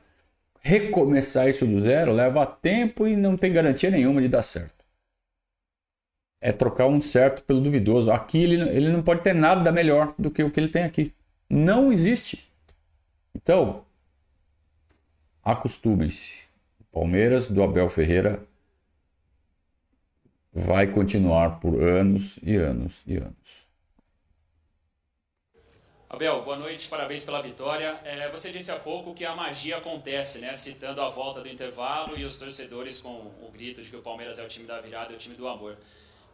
[0.60, 4.84] Recomeçar isso do zero leva tempo e não tem garantia nenhuma de dar certo.
[6.40, 8.10] é trocar um certo pelo duvidoso.
[8.10, 11.12] Aqui ele, ele não pode ter nada melhor do que o que ele tem aqui.
[11.48, 12.50] Não existe.
[13.34, 13.84] Então,
[15.42, 16.44] acostumem-se.
[16.90, 18.42] Palmeiras do Abel Ferreira
[20.52, 23.66] vai continuar por anos e anos e anos.
[26.08, 28.00] Abel, boa noite, parabéns pela vitória.
[28.04, 30.54] É, você disse há pouco que a magia acontece, né?
[30.54, 34.38] Citando a volta do intervalo e os torcedores com o grito de que o Palmeiras
[34.38, 35.76] é o time da virada, é o time do amor.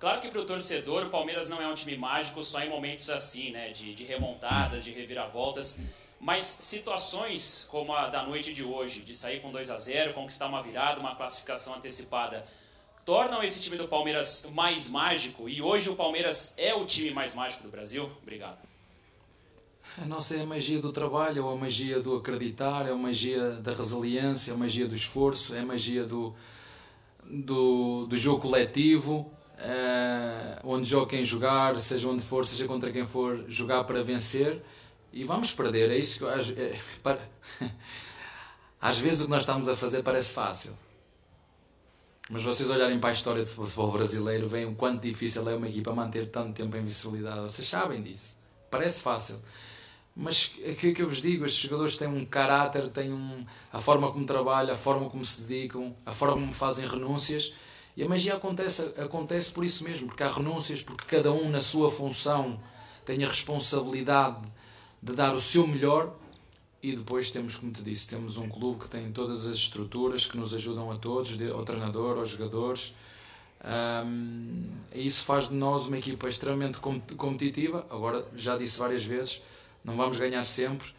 [0.03, 3.09] Claro que para o torcedor o Palmeiras não é um time mágico só em momentos
[3.09, 3.71] assim, né?
[3.71, 5.79] De, de remontadas, de reviravoltas.
[6.19, 10.49] Mas situações como a da noite de hoje, de sair com 2 a 0 conquistar
[10.49, 12.45] uma virada, uma classificação antecipada,
[13.05, 15.49] tornam esse time do Palmeiras mais mágico?
[15.49, 18.11] E hoje o Palmeiras é o time mais mágico do Brasil?
[18.23, 18.59] Obrigado.
[19.97, 23.53] A nossa é a magia do trabalho, é a magia do acreditar, é a magia
[23.53, 26.35] da resiliência, é a magia do esforço, é a magia do,
[27.25, 33.07] do, do jogo coletivo, é, onde joga quem jogar, seja onde for, seja contra quem
[33.07, 34.63] for, jogar para vencer
[35.13, 35.91] e vamos perder.
[35.91, 37.21] É isso que às, é, para,
[38.81, 40.77] às vezes o que nós estamos a fazer parece fácil.
[42.31, 45.69] Mas vocês olharem para a história do futebol brasileiro, veem o quanto difícil é uma
[45.69, 47.41] equipa manter tanto tempo em visibilidade.
[47.41, 48.37] Vocês sabem disso.
[48.71, 49.39] Parece fácil.
[50.15, 51.45] Mas o que, que eu vos digo?
[51.45, 55.43] Estes jogadores têm um caráter, têm um, a forma como trabalham, a forma como se
[55.43, 57.53] dedicam, a forma como fazem renúncias.
[57.97, 61.61] E a magia acontece, acontece por isso mesmo, porque há renúncias, porque cada um na
[61.61, 62.59] sua função
[63.05, 64.41] tem a responsabilidade
[65.03, 66.15] de dar o seu melhor.
[66.83, 70.37] E depois temos, como te disse, temos um clube que tem todas as estruturas que
[70.37, 72.95] nos ajudam a todos, ao treinador, aos jogadores.
[73.65, 77.87] Um, isso faz de nós uma equipa extremamente competitiva.
[77.89, 79.41] Agora, já disse várias vezes,
[79.85, 80.93] não vamos ganhar sempre,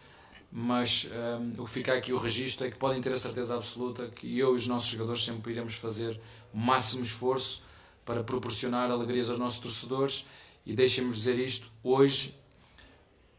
[0.55, 4.07] mas um, o que fica aqui o registro é que podem ter a certeza absoluta
[4.09, 6.21] que eu e os nossos jogadores sempre iremos fazer
[6.53, 7.63] o máximo esforço
[8.05, 10.27] para proporcionar alegrias aos nossos torcedores
[10.63, 12.35] e deixem-me dizer isto, hoje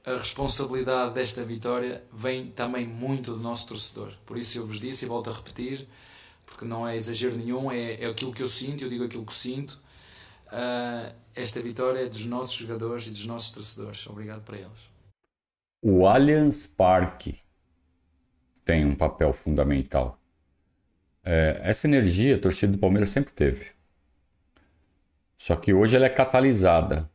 [0.05, 4.13] a responsabilidade desta vitória vem também muito do nosso torcedor.
[4.27, 5.87] Por isso eu vos disse e volto a repetir,
[6.45, 9.35] porque não é exagero nenhum, é, é aquilo que eu sinto, eu digo aquilo que
[9.35, 9.79] sinto.
[10.49, 14.05] Uh, esta vitória é dos nossos jogadores e dos nossos torcedores.
[14.09, 14.94] Obrigado para eles.
[15.87, 17.41] O Allianz Parque
[18.65, 20.19] tem um papel fundamental.
[21.23, 23.67] É, essa energia a torcida do Palmeiras sempre teve.
[25.37, 27.11] Só que hoje ela é catalisada.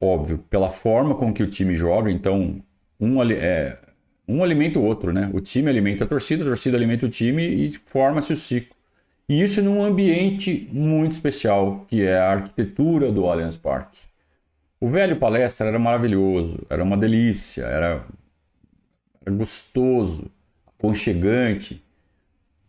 [0.00, 2.56] Óbvio, pela forma com que o time joga, então
[2.98, 3.78] um, é,
[4.26, 5.30] um alimenta o outro, né?
[5.34, 8.74] O time alimenta a torcida, a torcida alimenta o time e forma-se o ciclo.
[9.28, 14.10] E isso num ambiente muito especial, que é a arquitetura do Allianz Parque.
[14.82, 18.04] O velho palestra era maravilhoso, era uma delícia, era,
[19.24, 20.28] era gostoso,
[20.66, 21.80] aconchegante,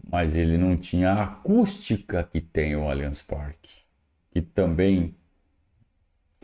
[0.08, 3.86] mas ele não tinha a acústica que tem o Allianz Parque,
[4.30, 5.16] que também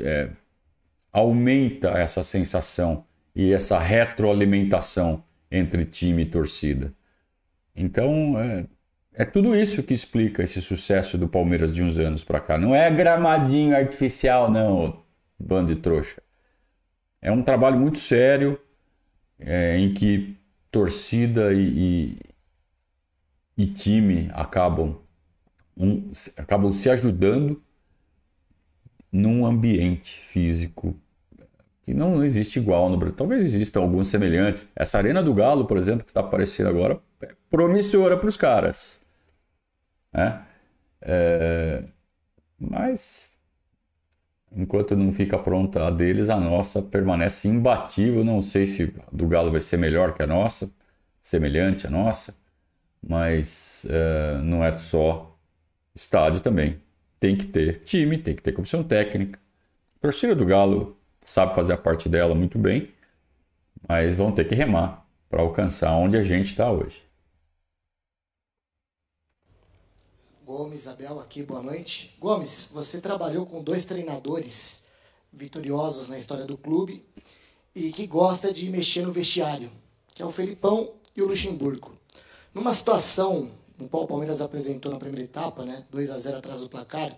[0.01, 0.31] é,
[1.13, 3.05] aumenta essa sensação
[3.35, 6.91] e essa retroalimentação entre time e torcida.
[7.75, 8.65] Então, é,
[9.13, 12.57] é tudo isso que explica esse sucesso do Palmeiras de uns anos para cá.
[12.57, 15.07] Não é gramadinho artificial, não
[15.39, 16.21] bando de trouxa.
[17.21, 18.59] É um trabalho muito sério
[19.39, 20.37] é, em que
[20.71, 22.17] torcida e,
[23.57, 24.99] e, e time acabam,
[25.77, 27.61] um, acabam se ajudando
[29.11, 30.95] num ambiente físico
[31.81, 33.15] que não existe igual no Brasil.
[33.15, 34.67] Talvez existam alguns semelhantes.
[34.75, 39.01] Essa Arena do Galo, por exemplo, que está aparecendo agora, é promissora para os caras.
[40.13, 40.45] Né?
[41.01, 41.85] É,
[42.59, 43.28] mas
[44.55, 48.23] Enquanto não fica pronta a deles, a nossa permanece imbatível.
[48.23, 50.69] Não sei se a do Galo vai ser melhor que a nossa,
[51.21, 52.35] semelhante à nossa,
[53.01, 55.37] mas uh, não é só
[55.95, 56.81] estádio também.
[57.19, 59.39] Tem que ter time, tem que ter comissão técnica.
[59.97, 62.89] A torcida do Galo sabe fazer a parte dela muito bem,
[63.87, 67.08] mas vão ter que remar para alcançar onde a gente está hoje.
[70.49, 72.15] Gomes, Abel aqui, boa noite.
[72.19, 74.85] Gomes, você trabalhou com dois treinadores
[75.31, 77.05] vitoriosos na história do clube
[77.75, 79.71] e que gosta de mexer no vestiário,
[80.15, 81.95] que é o Felipão e o Luxemburgo.
[82.51, 86.61] Numa situação, no qual o Palmeiras apresentou na primeira etapa, né, 2 a 0 atrás
[86.61, 87.15] do placar,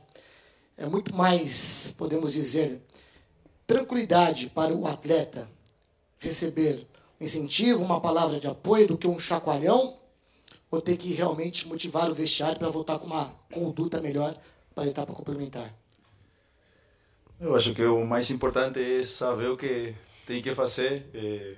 [0.76, 2.82] é muito mais, podemos dizer,
[3.66, 5.50] tranquilidade para o atleta
[6.20, 6.86] receber
[7.18, 10.01] incentivo, uma palavra de apoio do que um chacoalhão
[10.72, 14.36] ou ter que realmente motivar o vestiário para voltar com uma conduta melhor
[14.74, 15.72] para a etapa complementar?
[17.40, 19.94] Eu acho que o mais importante é saber o que
[20.26, 21.10] tem que fazer.
[21.14, 21.56] É,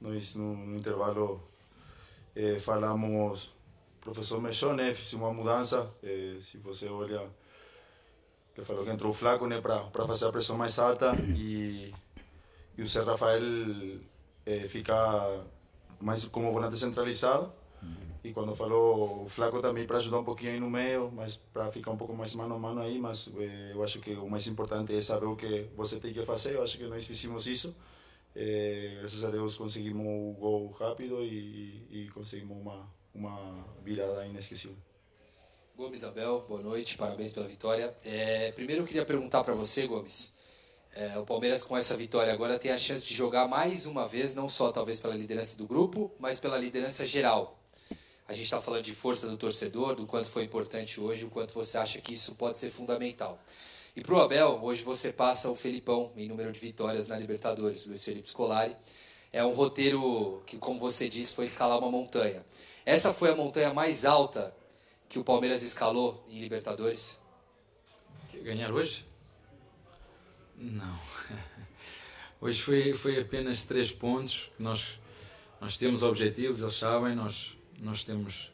[0.00, 1.42] nós, no, intervalo,
[2.34, 3.48] é, falamos,
[3.98, 4.94] o professor mexeu, né?
[4.94, 5.92] Fizemos uma mudança.
[6.02, 7.28] É, se você olha
[8.56, 11.92] ele falou que entrou flaco né, para fazer a pressão mais alta e,
[12.78, 13.42] e o Zé Rafael
[14.46, 15.44] é, ficar
[16.00, 17.52] mais como volante centralizado.
[18.24, 21.90] E quando falou flaco também para ajudar um pouquinho aí no meio, mas para ficar
[21.90, 24.96] um pouco mais mano a mano aí, mas eh, eu acho que o mais importante
[24.96, 26.54] é saber o que você tem que fazer.
[26.54, 27.76] Eu acho que nós fizemos isso.
[28.34, 34.76] Eh, graças a Deus conseguimos o gol rápido e, e conseguimos uma, uma virada inesquecível.
[35.76, 37.94] Gomes Abel, boa noite, parabéns pela vitória.
[38.02, 40.32] É, primeiro eu queria perguntar para você, Gomes.
[40.94, 44.34] É, o Palmeiras com essa vitória agora tem a chance de jogar mais uma vez,
[44.34, 47.60] não só talvez pela liderança do grupo, mas pela liderança geral.
[48.26, 51.52] A gente está falando de força do torcedor, do quanto foi importante hoje, o quanto
[51.52, 53.38] você acha que isso pode ser fundamental.
[53.94, 57.86] E para o Abel, hoje você passa o Felipão em número de vitórias na Libertadores,
[57.86, 58.74] Luiz Felipe Scolari.
[59.32, 62.44] É um roteiro que, como você disse, foi escalar uma montanha.
[62.86, 64.54] Essa foi a montanha mais alta
[65.08, 67.20] que o Palmeiras escalou em Libertadores?
[68.42, 69.06] Ganhar hoje?
[70.56, 70.98] Não.
[72.40, 74.50] Hoje foi, foi apenas três pontos.
[74.58, 74.98] Nós,
[75.60, 78.52] nós temos objetivos, eles sabem, nós nós temos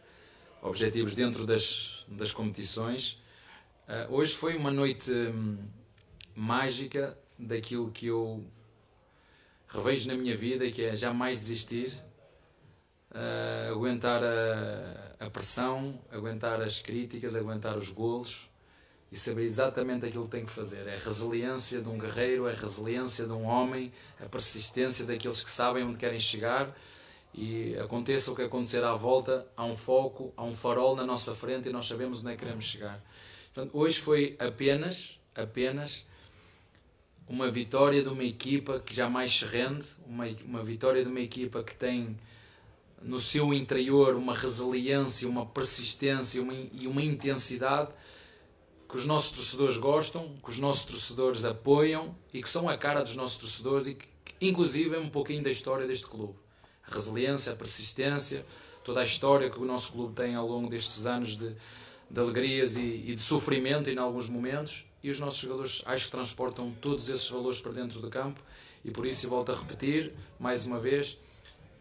[0.62, 3.22] objetivos dentro das, das competições.
[3.88, 5.58] Uh, hoje foi uma noite hum,
[6.34, 8.44] mágica daquilo que eu
[9.68, 11.92] revejo na minha vida, que é jamais desistir,
[13.10, 18.50] uh, aguentar a, a, pressão, aguentar as críticas, aguentar os golos
[19.10, 20.86] e saber exatamente aquilo que tem que fazer.
[20.86, 25.42] É a resiliência de um guerreiro, é a resiliência de um homem, a persistência daqueles
[25.42, 26.76] que sabem onde querem chegar
[27.34, 31.34] e aconteça o que acontecer à volta, há um foco, há um farol na nossa
[31.34, 33.02] frente e nós sabemos onde é que queremos chegar.
[33.52, 36.04] Portanto, hoje foi apenas, apenas
[37.28, 41.62] uma vitória de uma equipa que jamais se rende, uma, uma vitória de uma equipa
[41.62, 42.16] que tem
[43.00, 47.90] no seu interior uma resiliência, uma persistência uma, e uma intensidade
[48.88, 53.02] que os nossos torcedores gostam, que os nossos torcedores apoiam e que são a cara
[53.02, 54.08] dos nossos torcedores e que,
[54.40, 56.34] inclusive, é um pouquinho da história deste clube
[56.90, 58.44] resiliência, persistência,
[58.84, 61.54] toda a história que o nosso clube tem ao longo destes anos de,
[62.10, 64.86] de alegrias e, e, de sofrimento em alguns momentos.
[65.02, 68.40] E os nossos jogadores acho que transportam todos esses valores para dentro do campo.
[68.84, 71.18] E por isso volto a repetir, mais uma vez,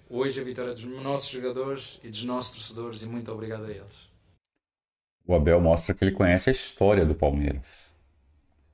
[0.09, 3.03] hoje a vitória dos nossos jogadores e dos nossos torcedores.
[3.03, 4.09] E muito obrigado a eles.
[5.25, 7.89] O Abel mostra que ele conhece a história do Palmeiras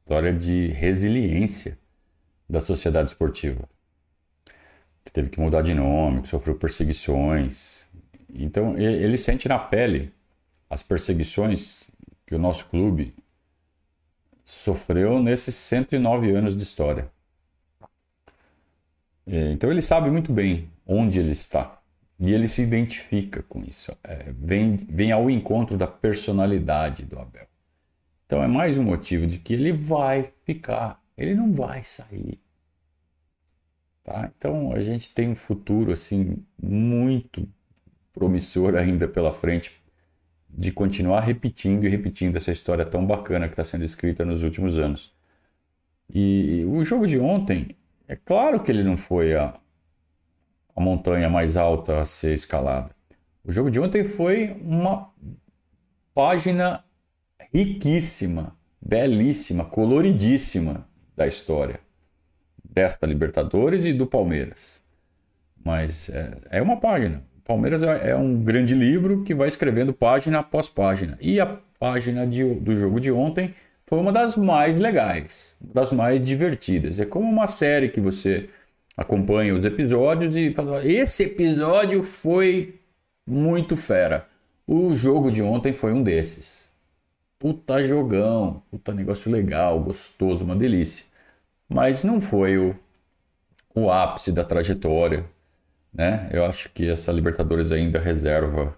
[0.06, 1.80] história de resiliência
[2.48, 3.68] da sociedade esportiva
[5.06, 7.86] que teve que mudar de nome, que sofreu perseguições.
[8.34, 10.12] Então ele sente na pele
[10.70, 11.90] as perseguições
[12.26, 13.14] que o nosso clube
[14.44, 17.10] sofreu nesses 109 anos de história.
[19.28, 21.80] É, então ele sabe muito bem onde ele está
[22.20, 23.96] e ele se identifica com isso.
[24.04, 27.48] É, vem, vem ao encontro da personalidade do Abel.
[28.26, 32.40] Então é mais um motivo de que ele vai ficar, ele não vai sair.
[34.06, 34.32] Tá?
[34.38, 37.50] Então a gente tem um futuro assim muito
[38.14, 39.82] promissor ainda pela frente
[40.48, 44.78] de continuar repetindo e repetindo essa história tão bacana que está sendo escrita nos últimos
[44.78, 45.12] anos.
[46.08, 47.70] E o jogo de ontem,
[48.08, 49.60] é claro que ele não foi a,
[50.76, 52.96] a montanha mais alta a ser escalada.
[53.44, 55.12] O jogo de ontem foi uma
[56.14, 56.86] página
[57.52, 60.88] riquíssima, belíssima, coloridíssima
[61.18, 61.85] da história
[62.76, 64.82] desta Libertadores e do Palmeiras.
[65.64, 67.24] Mas é, é uma página.
[67.40, 71.18] O Palmeiras é, é, um grande livro que vai escrevendo página após página.
[71.22, 73.56] E a página de, do jogo de ontem
[73.88, 77.00] foi uma das mais legais, das mais divertidas.
[77.00, 78.50] É como uma série que você
[78.98, 82.80] acompanha os episódios e fala: esse episódio foi
[83.26, 84.28] muito fera.
[84.68, 86.66] O jogo de ontem foi um desses.
[87.40, 91.06] Puta jogão, puta negócio legal, gostoso, uma delícia
[91.68, 92.76] mas não foi o,
[93.74, 95.26] o ápice da trajetória.
[95.94, 96.30] Né?
[96.32, 98.78] Eu acho que essa Libertadores ainda reserva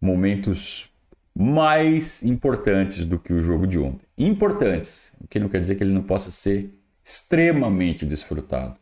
[0.00, 0.90] momentos
[1.34, 4.06] mais importantes do que o jogo de ontem.
[4.16, 6.70] Importantes, o que não quer dizer que ele não possa ser
[7.04, 8.78] extremamente desfrutado.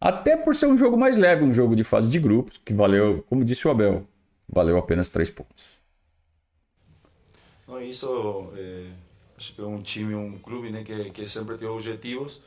[0.00, 3.24] Até por ser um jogo mais leve, um jogo de fase de grupos, que valeu,
[3.28, 4.06] como disse o Abel,
[4.48, 5.78] valeu apenas três pontos.
[7.66, 8.86] Não, isso é
[9.60, 12.40] um time, um clube né, que, que sempre tem objetivos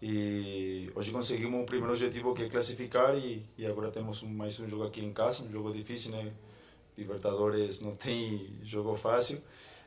[0.00, 4.68] e hoje conseguimos o primeiro objetivo que é classificar e, e agora temos mais um
[4.68, 6.32] jogo aqui em casa, um jogo difícil, né?
[6.98, 9.40] Libertadores não tem jogo fácil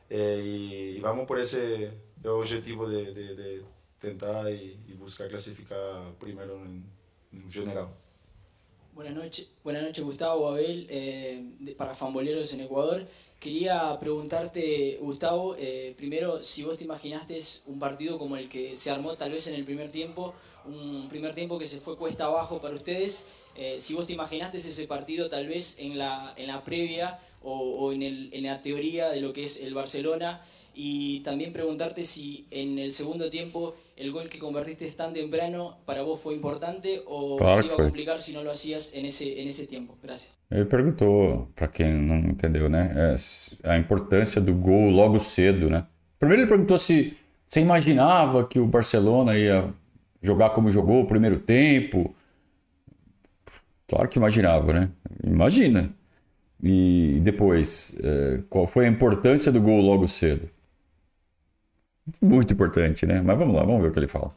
[0.08, 1.90] é, e, e, vamos por esse
[2.24, 3.62] objetivo de, de, de
[4.00, 6.58] tentar e, e, buscar clasificar primeiro
[7.30, 7.94] no general.
[8.94, 13.06] Buenas noches, buenas noches Gustavo, Abel, eh, para Famboleros en Ecuador.
[13.38, 18.90] Quería preguntarte, Gustavo, eh, primero si vos te imaginaste un partido como el que se
[18.90, 20.34] armó tal vez en el primer tiempo,
[20.64, 24.56] un primer tiempo que se fue cuesta abajo para ustedes, eh, si vos te imaginaste
[24.58, 29.10] ese partido tal vez en la, en la previa o, en, el, en la teoría
[29.10, 30.42] de lo que es el Barcelona,
[30.78, 36.02] y también preguntarte si en el segundo tiempo el gol que convertiste tan temprano para
[36.02, 39.40] vos foi importante ou claro se iba a complicar se não lo hacías en ese,
[39.40, 39.96] en ese tiempo?
[40.02, 40.36] Gracias.
[40.50, 45.86] Ele perguntou, para quem não entendeu, né, é, a importância do gol logo cedo, né?
[46.18, 47.16] Primeiro ele perguntou se
[47.46, 49.72] você imaginava que o Barcelona ia
[50.20, 52.14] jogar como jogou o primeiro tempo.
[53.88, 54.90] Claro que imaginava, né?
[55.24, 55.90] Imagina.
[56.62, 60.50] E depois, é, qual foi a importância do gol logo cedo?
[62.20, 63.20] Muito importante, né?
[63.20, 64.32] Mas vamos lá, vamos ver o que ele fala.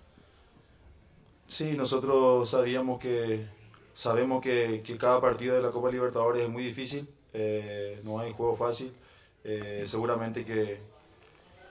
[1.46, 3.46] Sí, nosotros sabíamos que
[3.94, 8.32] sabemos que, que cada partido de la Copa Libertadores es muy difícil, eh, no hay
[8.32, 8.94] juego fácil.
[9.44, 10.80] Eh, seguramente que,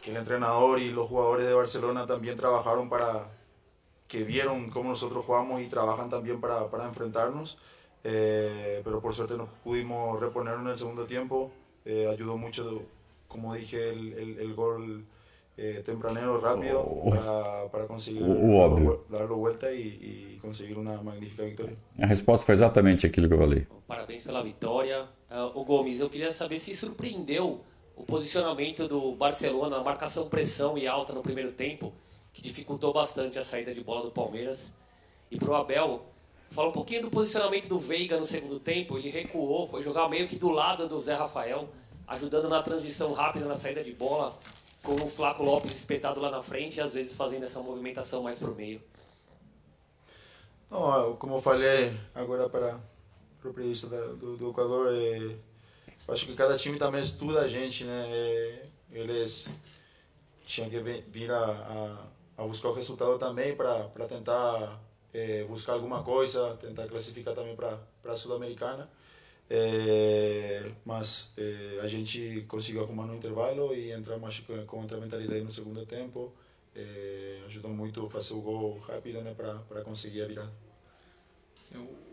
[0.02, 3.28] que, el entrenador y los jugadores de Barcelona también trabajaron para
[4.06, 7.58] que vieron cómo nosotros jugamos y trabajan también para, para enfrentarnos.
[8.04, 11.50] Eh, pero por suerte nos pudimos reponer en el segundo tiempo.
[11.84, 12.82] Eh, ayudó mucho,
[13.26, 15.04] como dije, el, el, el gol
[15.58, 17.10] eh, tempranero rápido oh.
[17.10, 21.76] para, para, conseguir o, dar volta e, e, conseguir uma magnífica vitória.
[21.98, 23.66] A resposta foi exatamente aquilo que eu falei.
[23.86, 25.02] Parabéns pela vitória.
[25.28, 27.60] Uh, o Gomes, eu queria saber se surpreendeu
[27.96, 31.92] o posicionamento do Barcelona, a marcação pressão e alta no primeiro tempo,
[32.32, 34.72] que dificultou bastante a saída de bola do Palmeiras.
[35.28, 36.06] E para o Abel,
[36.50, 38.96] fala um pouquinho do posicionamento do Veiga no segundo tempo.
[38.96, 41.68] Ele recuou, foi jogar meio que do lado do Zé Rafael,
[42.06, 44.32] ajudando na transição rápida na saída de bola
[44.82, 48.38] com o Flaco Lopes espetado lá na frente e às vezes fazendo essa movimentação mais
[48.38, 48.80] para o meio.
[50.70, 52.78] Não, como eu falei agora para
[53.44, 55.34] o periodista do, do Equador, é,
[56.08, 58.06] acho que cada time também estuda a gente, né?
[58.08, 59.50] É, eles
[60.44, 61.44] tinham que vir a,
[62.36, 64.80] a, a buscar o resultado também para tentar
[65.12, 68.88] é, buscar alguma coisa, tentar classificar também para a Sul-Americana.
[69.50, 75.40] É, mas é, a gente conseguiu arrumar no intervalo e entramos com, com outra mentalidade
[75.40, 76.32] no segundo tempo.
[76.76, 80.52] É, ajudou muito a fazer o gol rápido né, para conseguir a virada.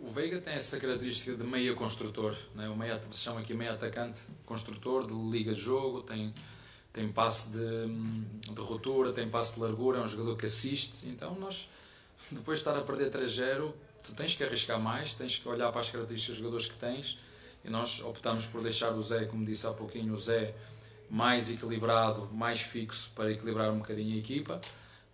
[0.01, 2.69] o Veiga tem essa característica de meia construtor, né?
[2.69, 6.33] o meia, chama aqui meia atacante, construtor, de liga de jogo, tem,
[6.91, 11.05] tem passe de, de ruptura, tem passe de largura, é um jogador que assiste.
[11.09, 11.69] Então, nós,
[12.31, 13.71] depois de estar a perder 3-0,
[14.01, 17.19] tu tens que arriscar mais, tens que olhar para as características dos jogadores que tens
[17.65, 20.53] e nós optamos por deixar o Zé, como disse há pouquinho, o Zé
[21.09, 24.61] mais equilibrado, mais fixo para equilibrar um bocadinho a equipa.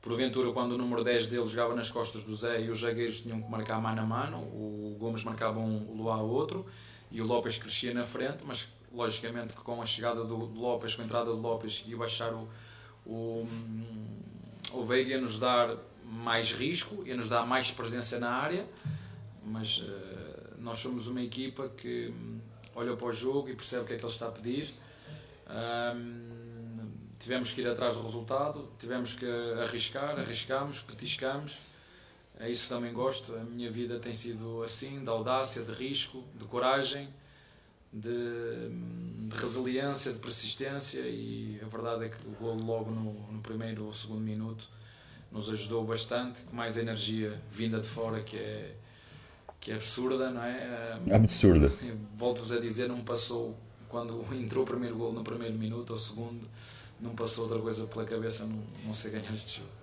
[0.02, 3.41] Porventura, quando o número 10 dele jogava nas costas do Zé e os zagueiros tinham
[3.41, 6.66] que marcar mano a mano, o Gomes marcava um, o Luá outro
[7.12, 11.04] e o Lopes crescia na frente, mas logicamente que com a chegada do Lopes, com
[11.04, 12.49] a entrada do Lopes e baixar o,
[13.06, 13.47] o,
[14.74, 18.68] o Veiga ia nos dar mais risco, ia nos dar mais presença na área,
[19.45, 22.14] mas uh, nós somos uma equipa que
[22.76, 24.69] olha para o jogo e percebe o que é que ele está a pedir.
[25.49, 29.26] Um, tivemos que ir atrás do resultado, tivemos que
[29.61, 31.57] arriscar, arriscamos, petiscamos.
[32.39, 33.36] É isso também gosto.
[33.36, 37.07] A minha vida tem sido assim, de audácia, de risco, de coragem,
[37.91, 38.69] de,
[39.30, 43.86] de resiliência, de persistência e a verdade é que o gol logo no, no primeiro
[43.86, 44.67] ou segundo minuto
[45.32, 48.76] nos ajudou bastante, com mais energia vinda de fora que é,
[49.62, 50.99] que é absurda, não é?
[51.14, 51.72] Absurda.
[52.18, 53.55] Volto-vos a dizer, não passou,
[53.88, 56.47] quando entrou o primeiro gol no primeiro minuto ou segundo,
[56.99, 59.82] não passou outra coisa pela cabeça, não, não sei ganhar este jogo.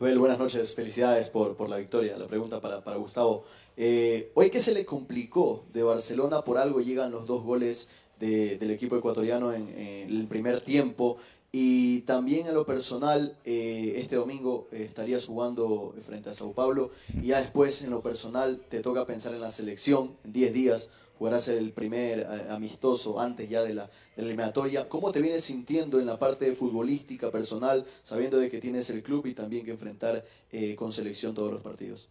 [0.00, 2.16] Well, buenas noches, felicidades por, por la victoria.
[2.18, 3.44] La pregunta para, para Gustavo.
[3.76, 6.42] Eh, ¿Hoy qué se le complicó de Barcelona?
[6.42, 11.18] Por algo llegan los dos goles de, del equipo ecuatoriano en, en, el primer tiempo.
[11.56, 16.90] Y también en lo personal, eh, este domingo eh, estarías jugando frente a Sao Paulo
[17.22, 20.90] y ya después en lo personal te toca pensar en la selección, en 10 días
[21.16, 24.88] jugarás el primer eh, amistoso antes ya de la, eliminatoria.
[24.88, 29.24] ¿Cómo te vienes sintiendo en la parte futbolística, personal, sabiendo de que tienes el club
[29.26, 32.08] y también que enfrentar eh, con selección todos los partidos?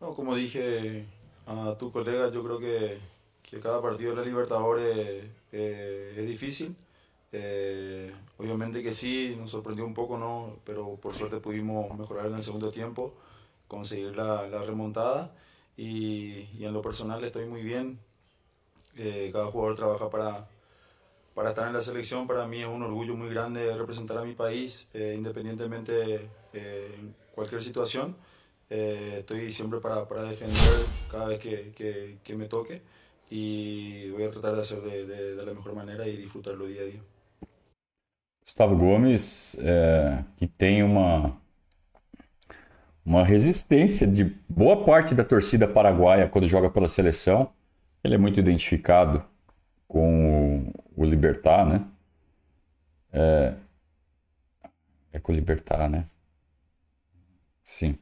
[0.00, 1.06] No, como dije
[1.46, 2.98] a tu colega, yo creo que,
[3.42, 6.76] que cada partido de la Libertadores es difícil.
[7.32, 10.58] Eh, obviamente que sí, nos sorprendió un poco, ¿no?
[10.64, 13.14] pero por suerte pudimos mejorar en el segundo tiempo,
[13.68, 15.34] conseguir la, remontada
[15.76, 17.98] y, y, en lo personal estoy muy bien.
[18.96, 20.48] Eh, cada jugador trabaja para,
[21.34, 22.26] para estar en la selección.
[22.26, 27.14] Para mí es un orgullo muy grande representar a mi país, eh, independientemente eh, en
[27.34, 28.16] cualquier situación.
[28.68, 30.78] estoy siempre para, para, defender
[31.10, 32.82] cada vez que, que, que me toque
[33.30, 36.82] y voy a tratar de hacer de, de, de la mejor manera y disfrutarlo día
[36.82, 37.02] a día.
[38.52, 41.34] Gustavo Gomes, é, que tem uma,
[43.02, 47.50] uma resistência de boa parte da torcida paraguaia quando joga pela seleção.
[48.04, 49.24] Ele é muito identificado
[49.88, 51.82] com o, o Libertar, né?
[53.10, 53.54] É,
[55.14, 56.04] é com o Libertar, né?
[57.64, 57.96] Sim.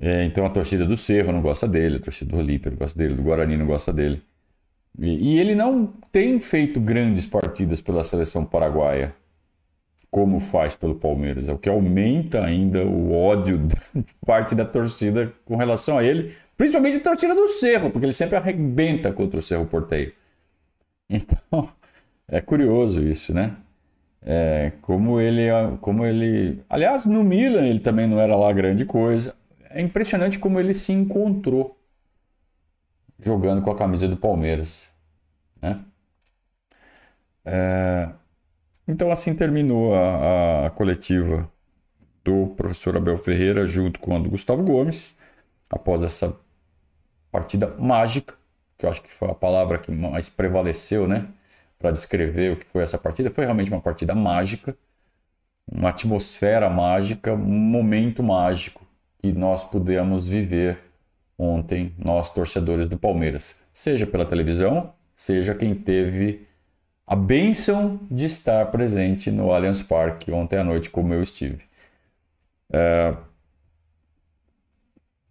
[0.00, 2.98] É, então a torcida do Cerro não gosta dele, a torcida do Olímpia não gosta
[2.98, 4.20] dele, do Guarani não gosta dele.
[4.98, 9.14] E, e ele não tem feito grandes partidas pela seleção paraguaia,
[10.16, 13.58] como faz pelo Palmeiras, é o que aumenta ainda o ódio
[13.94, 18.14] de parte da torcida com relação a ele, principalmente a torcida do Cerro, porque ele
[18.14, 20.14] sempre arrebenta contra o Cerro Porteio.
[21.10, 21.68] Então,
[22.26, 23.58] é curioso isso, né?
[24.22, 25.48] É, como ele,
[25.82, 29.34] como ele, aliás, no Milan ele também não era lá grande coisa.
[29.68, 31.78] É impressionante como ele se encontrou
[33.18, 34.88] jogando com a camisa do Palmeiras,
[35.60, 35.78] né?
[37.44, 38.08] É,
[38.86, 41.50] então assim terminou a, a, coletiva
[42.24, 45.14] do professor Abel Ferreira junto com a do Gustavo Gomes
[45.70, 46.36] após essa
[47.30, 48.34] partida mágica,
[48.78, 51.28] que eu acho que foi a palavra que mais prevaleceu, né?
[51.78, 53.30] para descrever o que foi essa partida.
[53.30, 54.76] Foi realmente uma partida mágica,
[55.70, 58.86] uma atmosfera mágica, um momento mágico
[59.20, 60.78] que nós pudemos viver
[61.38, 66.45] ontem, nós torcedores do Palmeiras, seja pela televisão, seja quem teve
[67.06, 71.64] a bênção de estar presente no Allianz Parque ontem à noite, como eu estive.
[72.72, 73.16] É...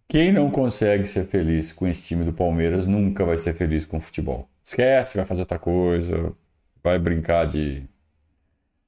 [0.08, 3.98] Quem não consegue ser feliz com esse time do Palmeiras nunca vai ser feliz com
[3.98, 4.48] o futebol.
[4.64, 6.32] Esquece, vai fazer outra coisa,
[6.82, 7.84] vai brincar de.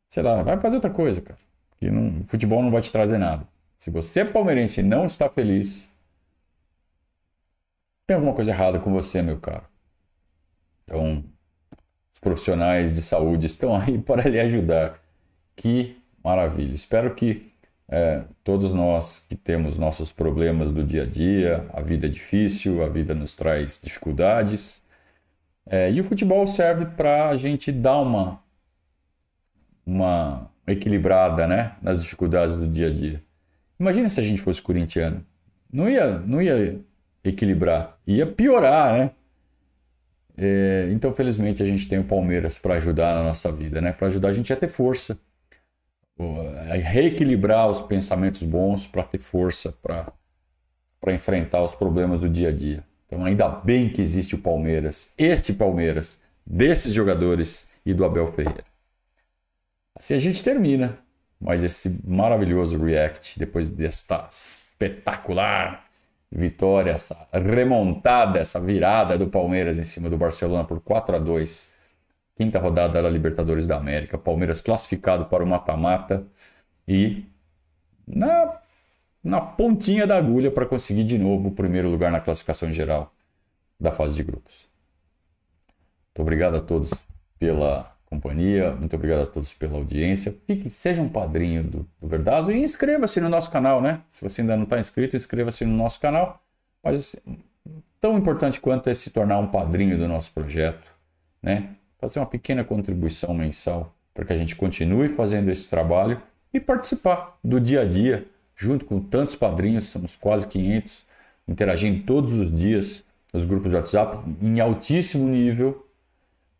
[0.09, 1.39] Sei lá, vai fazer outra coisa, cara.
[1.77, 3.47] Que não, futebol não vai te trazer nada.
[3.77, 5.93] Se você palmeirense não está feliz,
[8.07, 9.65] tem alguma coisa errada com você, meu caro.
[10.85, 11.25] Então,
[12.19, 14.99] profissionais de saúde estão aí para lhe ajudar.
[15.57, 16.75] Que maravilha.
[16.75, 17.53] Espero que
[17.89, 22.85] é, todos nós que temos nossos problemas do dia a dia, a vida é difícil,
[22.85, 24.83] a vida nos traz dificuldades.
[25.67, 28.43] É, e o futebol serve para a gente dar uma,
[29.85, 33.23] uma equilibrada né, nas dificuldades do dia a dia.
[33.81, 35.25] Imagina se a gente fosse corintiano.
[35.73, 36.81] Não ia, não ia
[37.23, 39.11] equilibrar, ia piorar, né?
[40.41, 43.93] É, então, felizmente, a gente tem o Palmeiras para ajudar na nossa vida, né?
[43.93, 45.19] Para ajudar a gente a ter força,
[46.71, 50.13] a reequilibrar os pensamentos bons para ter força para
[51.13, 52.85] enfrentar os problemas do dia a dia.
[53.07, 58.65] Então, ainda bem que existe o Palmeiras, este Palmeiras, desses jogadores e do Abel Ferreira.
[59.95, 60.99] Assim a gente termina
[61.41, 65.88] mais esse maravilhoso react depois desta espetacular
[66.31, 71.69] vitória, essa remontada, essa virada do Palmeiras em cima do Barcelona por 4 a 2.
[72.35, 76.25] Quinta rodada da Libertadores da América, Palmeiras classificado para o mata-mata
[76.87, 77.25] e
[78.07, 78.53] na
[79.23, 83.13] na pontinha da agulha para conseguir de novo o primeiro lugar na classificação geral
[83.79, 84.69] da fase de grupos.
[86.09, 87.05] Muito obrigado a todos
[87.39, 90.35] pela companhia, muito obrigado a todos pela audiência.
[90.47, 94.01] Fique, seja um padrinho do, do Verdazo e inscreva-se no nosso canal, né?
[94.09, 96.43] Se você ainda não está inscrito, inscreva-se no nosso canal.
[96.83, 97.15] Mas
[98.01, 100.91] tão importante quanto é se tornar um padrinho do nosso projeto,
[101.43, 101.71] né?
[101.99, 106.21] Fazer uma pequena contribuição mensal para que a gente continue fazendo esse trabalho
[106.53, 111.05] e participar do dia a dia junto com tantos padrinhos, somos quase 500,
[111.47, 115.87] interagindo todos os dias nos grupos de WhatsApp em altíssimo nível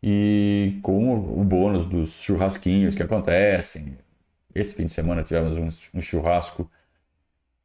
[0.01, 3.97] e com o bônus dos churrasquinhos que acontecem.
[4.53, 6.69] Esse fim de semana tivemos um, um churrasco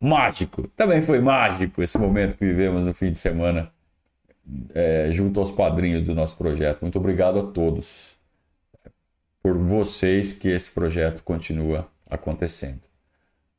[0.00, 0.68] mágico.
[0.76, 3.72] Também foi mágico esse momento que vivemos no fim de semana
[4.74, 6.82] é, junto aos padrinhos do nosso projeto.
[6.82, 8.16] Muito obrigado a todos
[9.42, 12.82] por vocês que esse projeto continua acontecendo.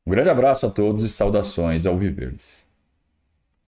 [0.06, 2.65] Um grande abraço a todos e saudações ao Viverdes.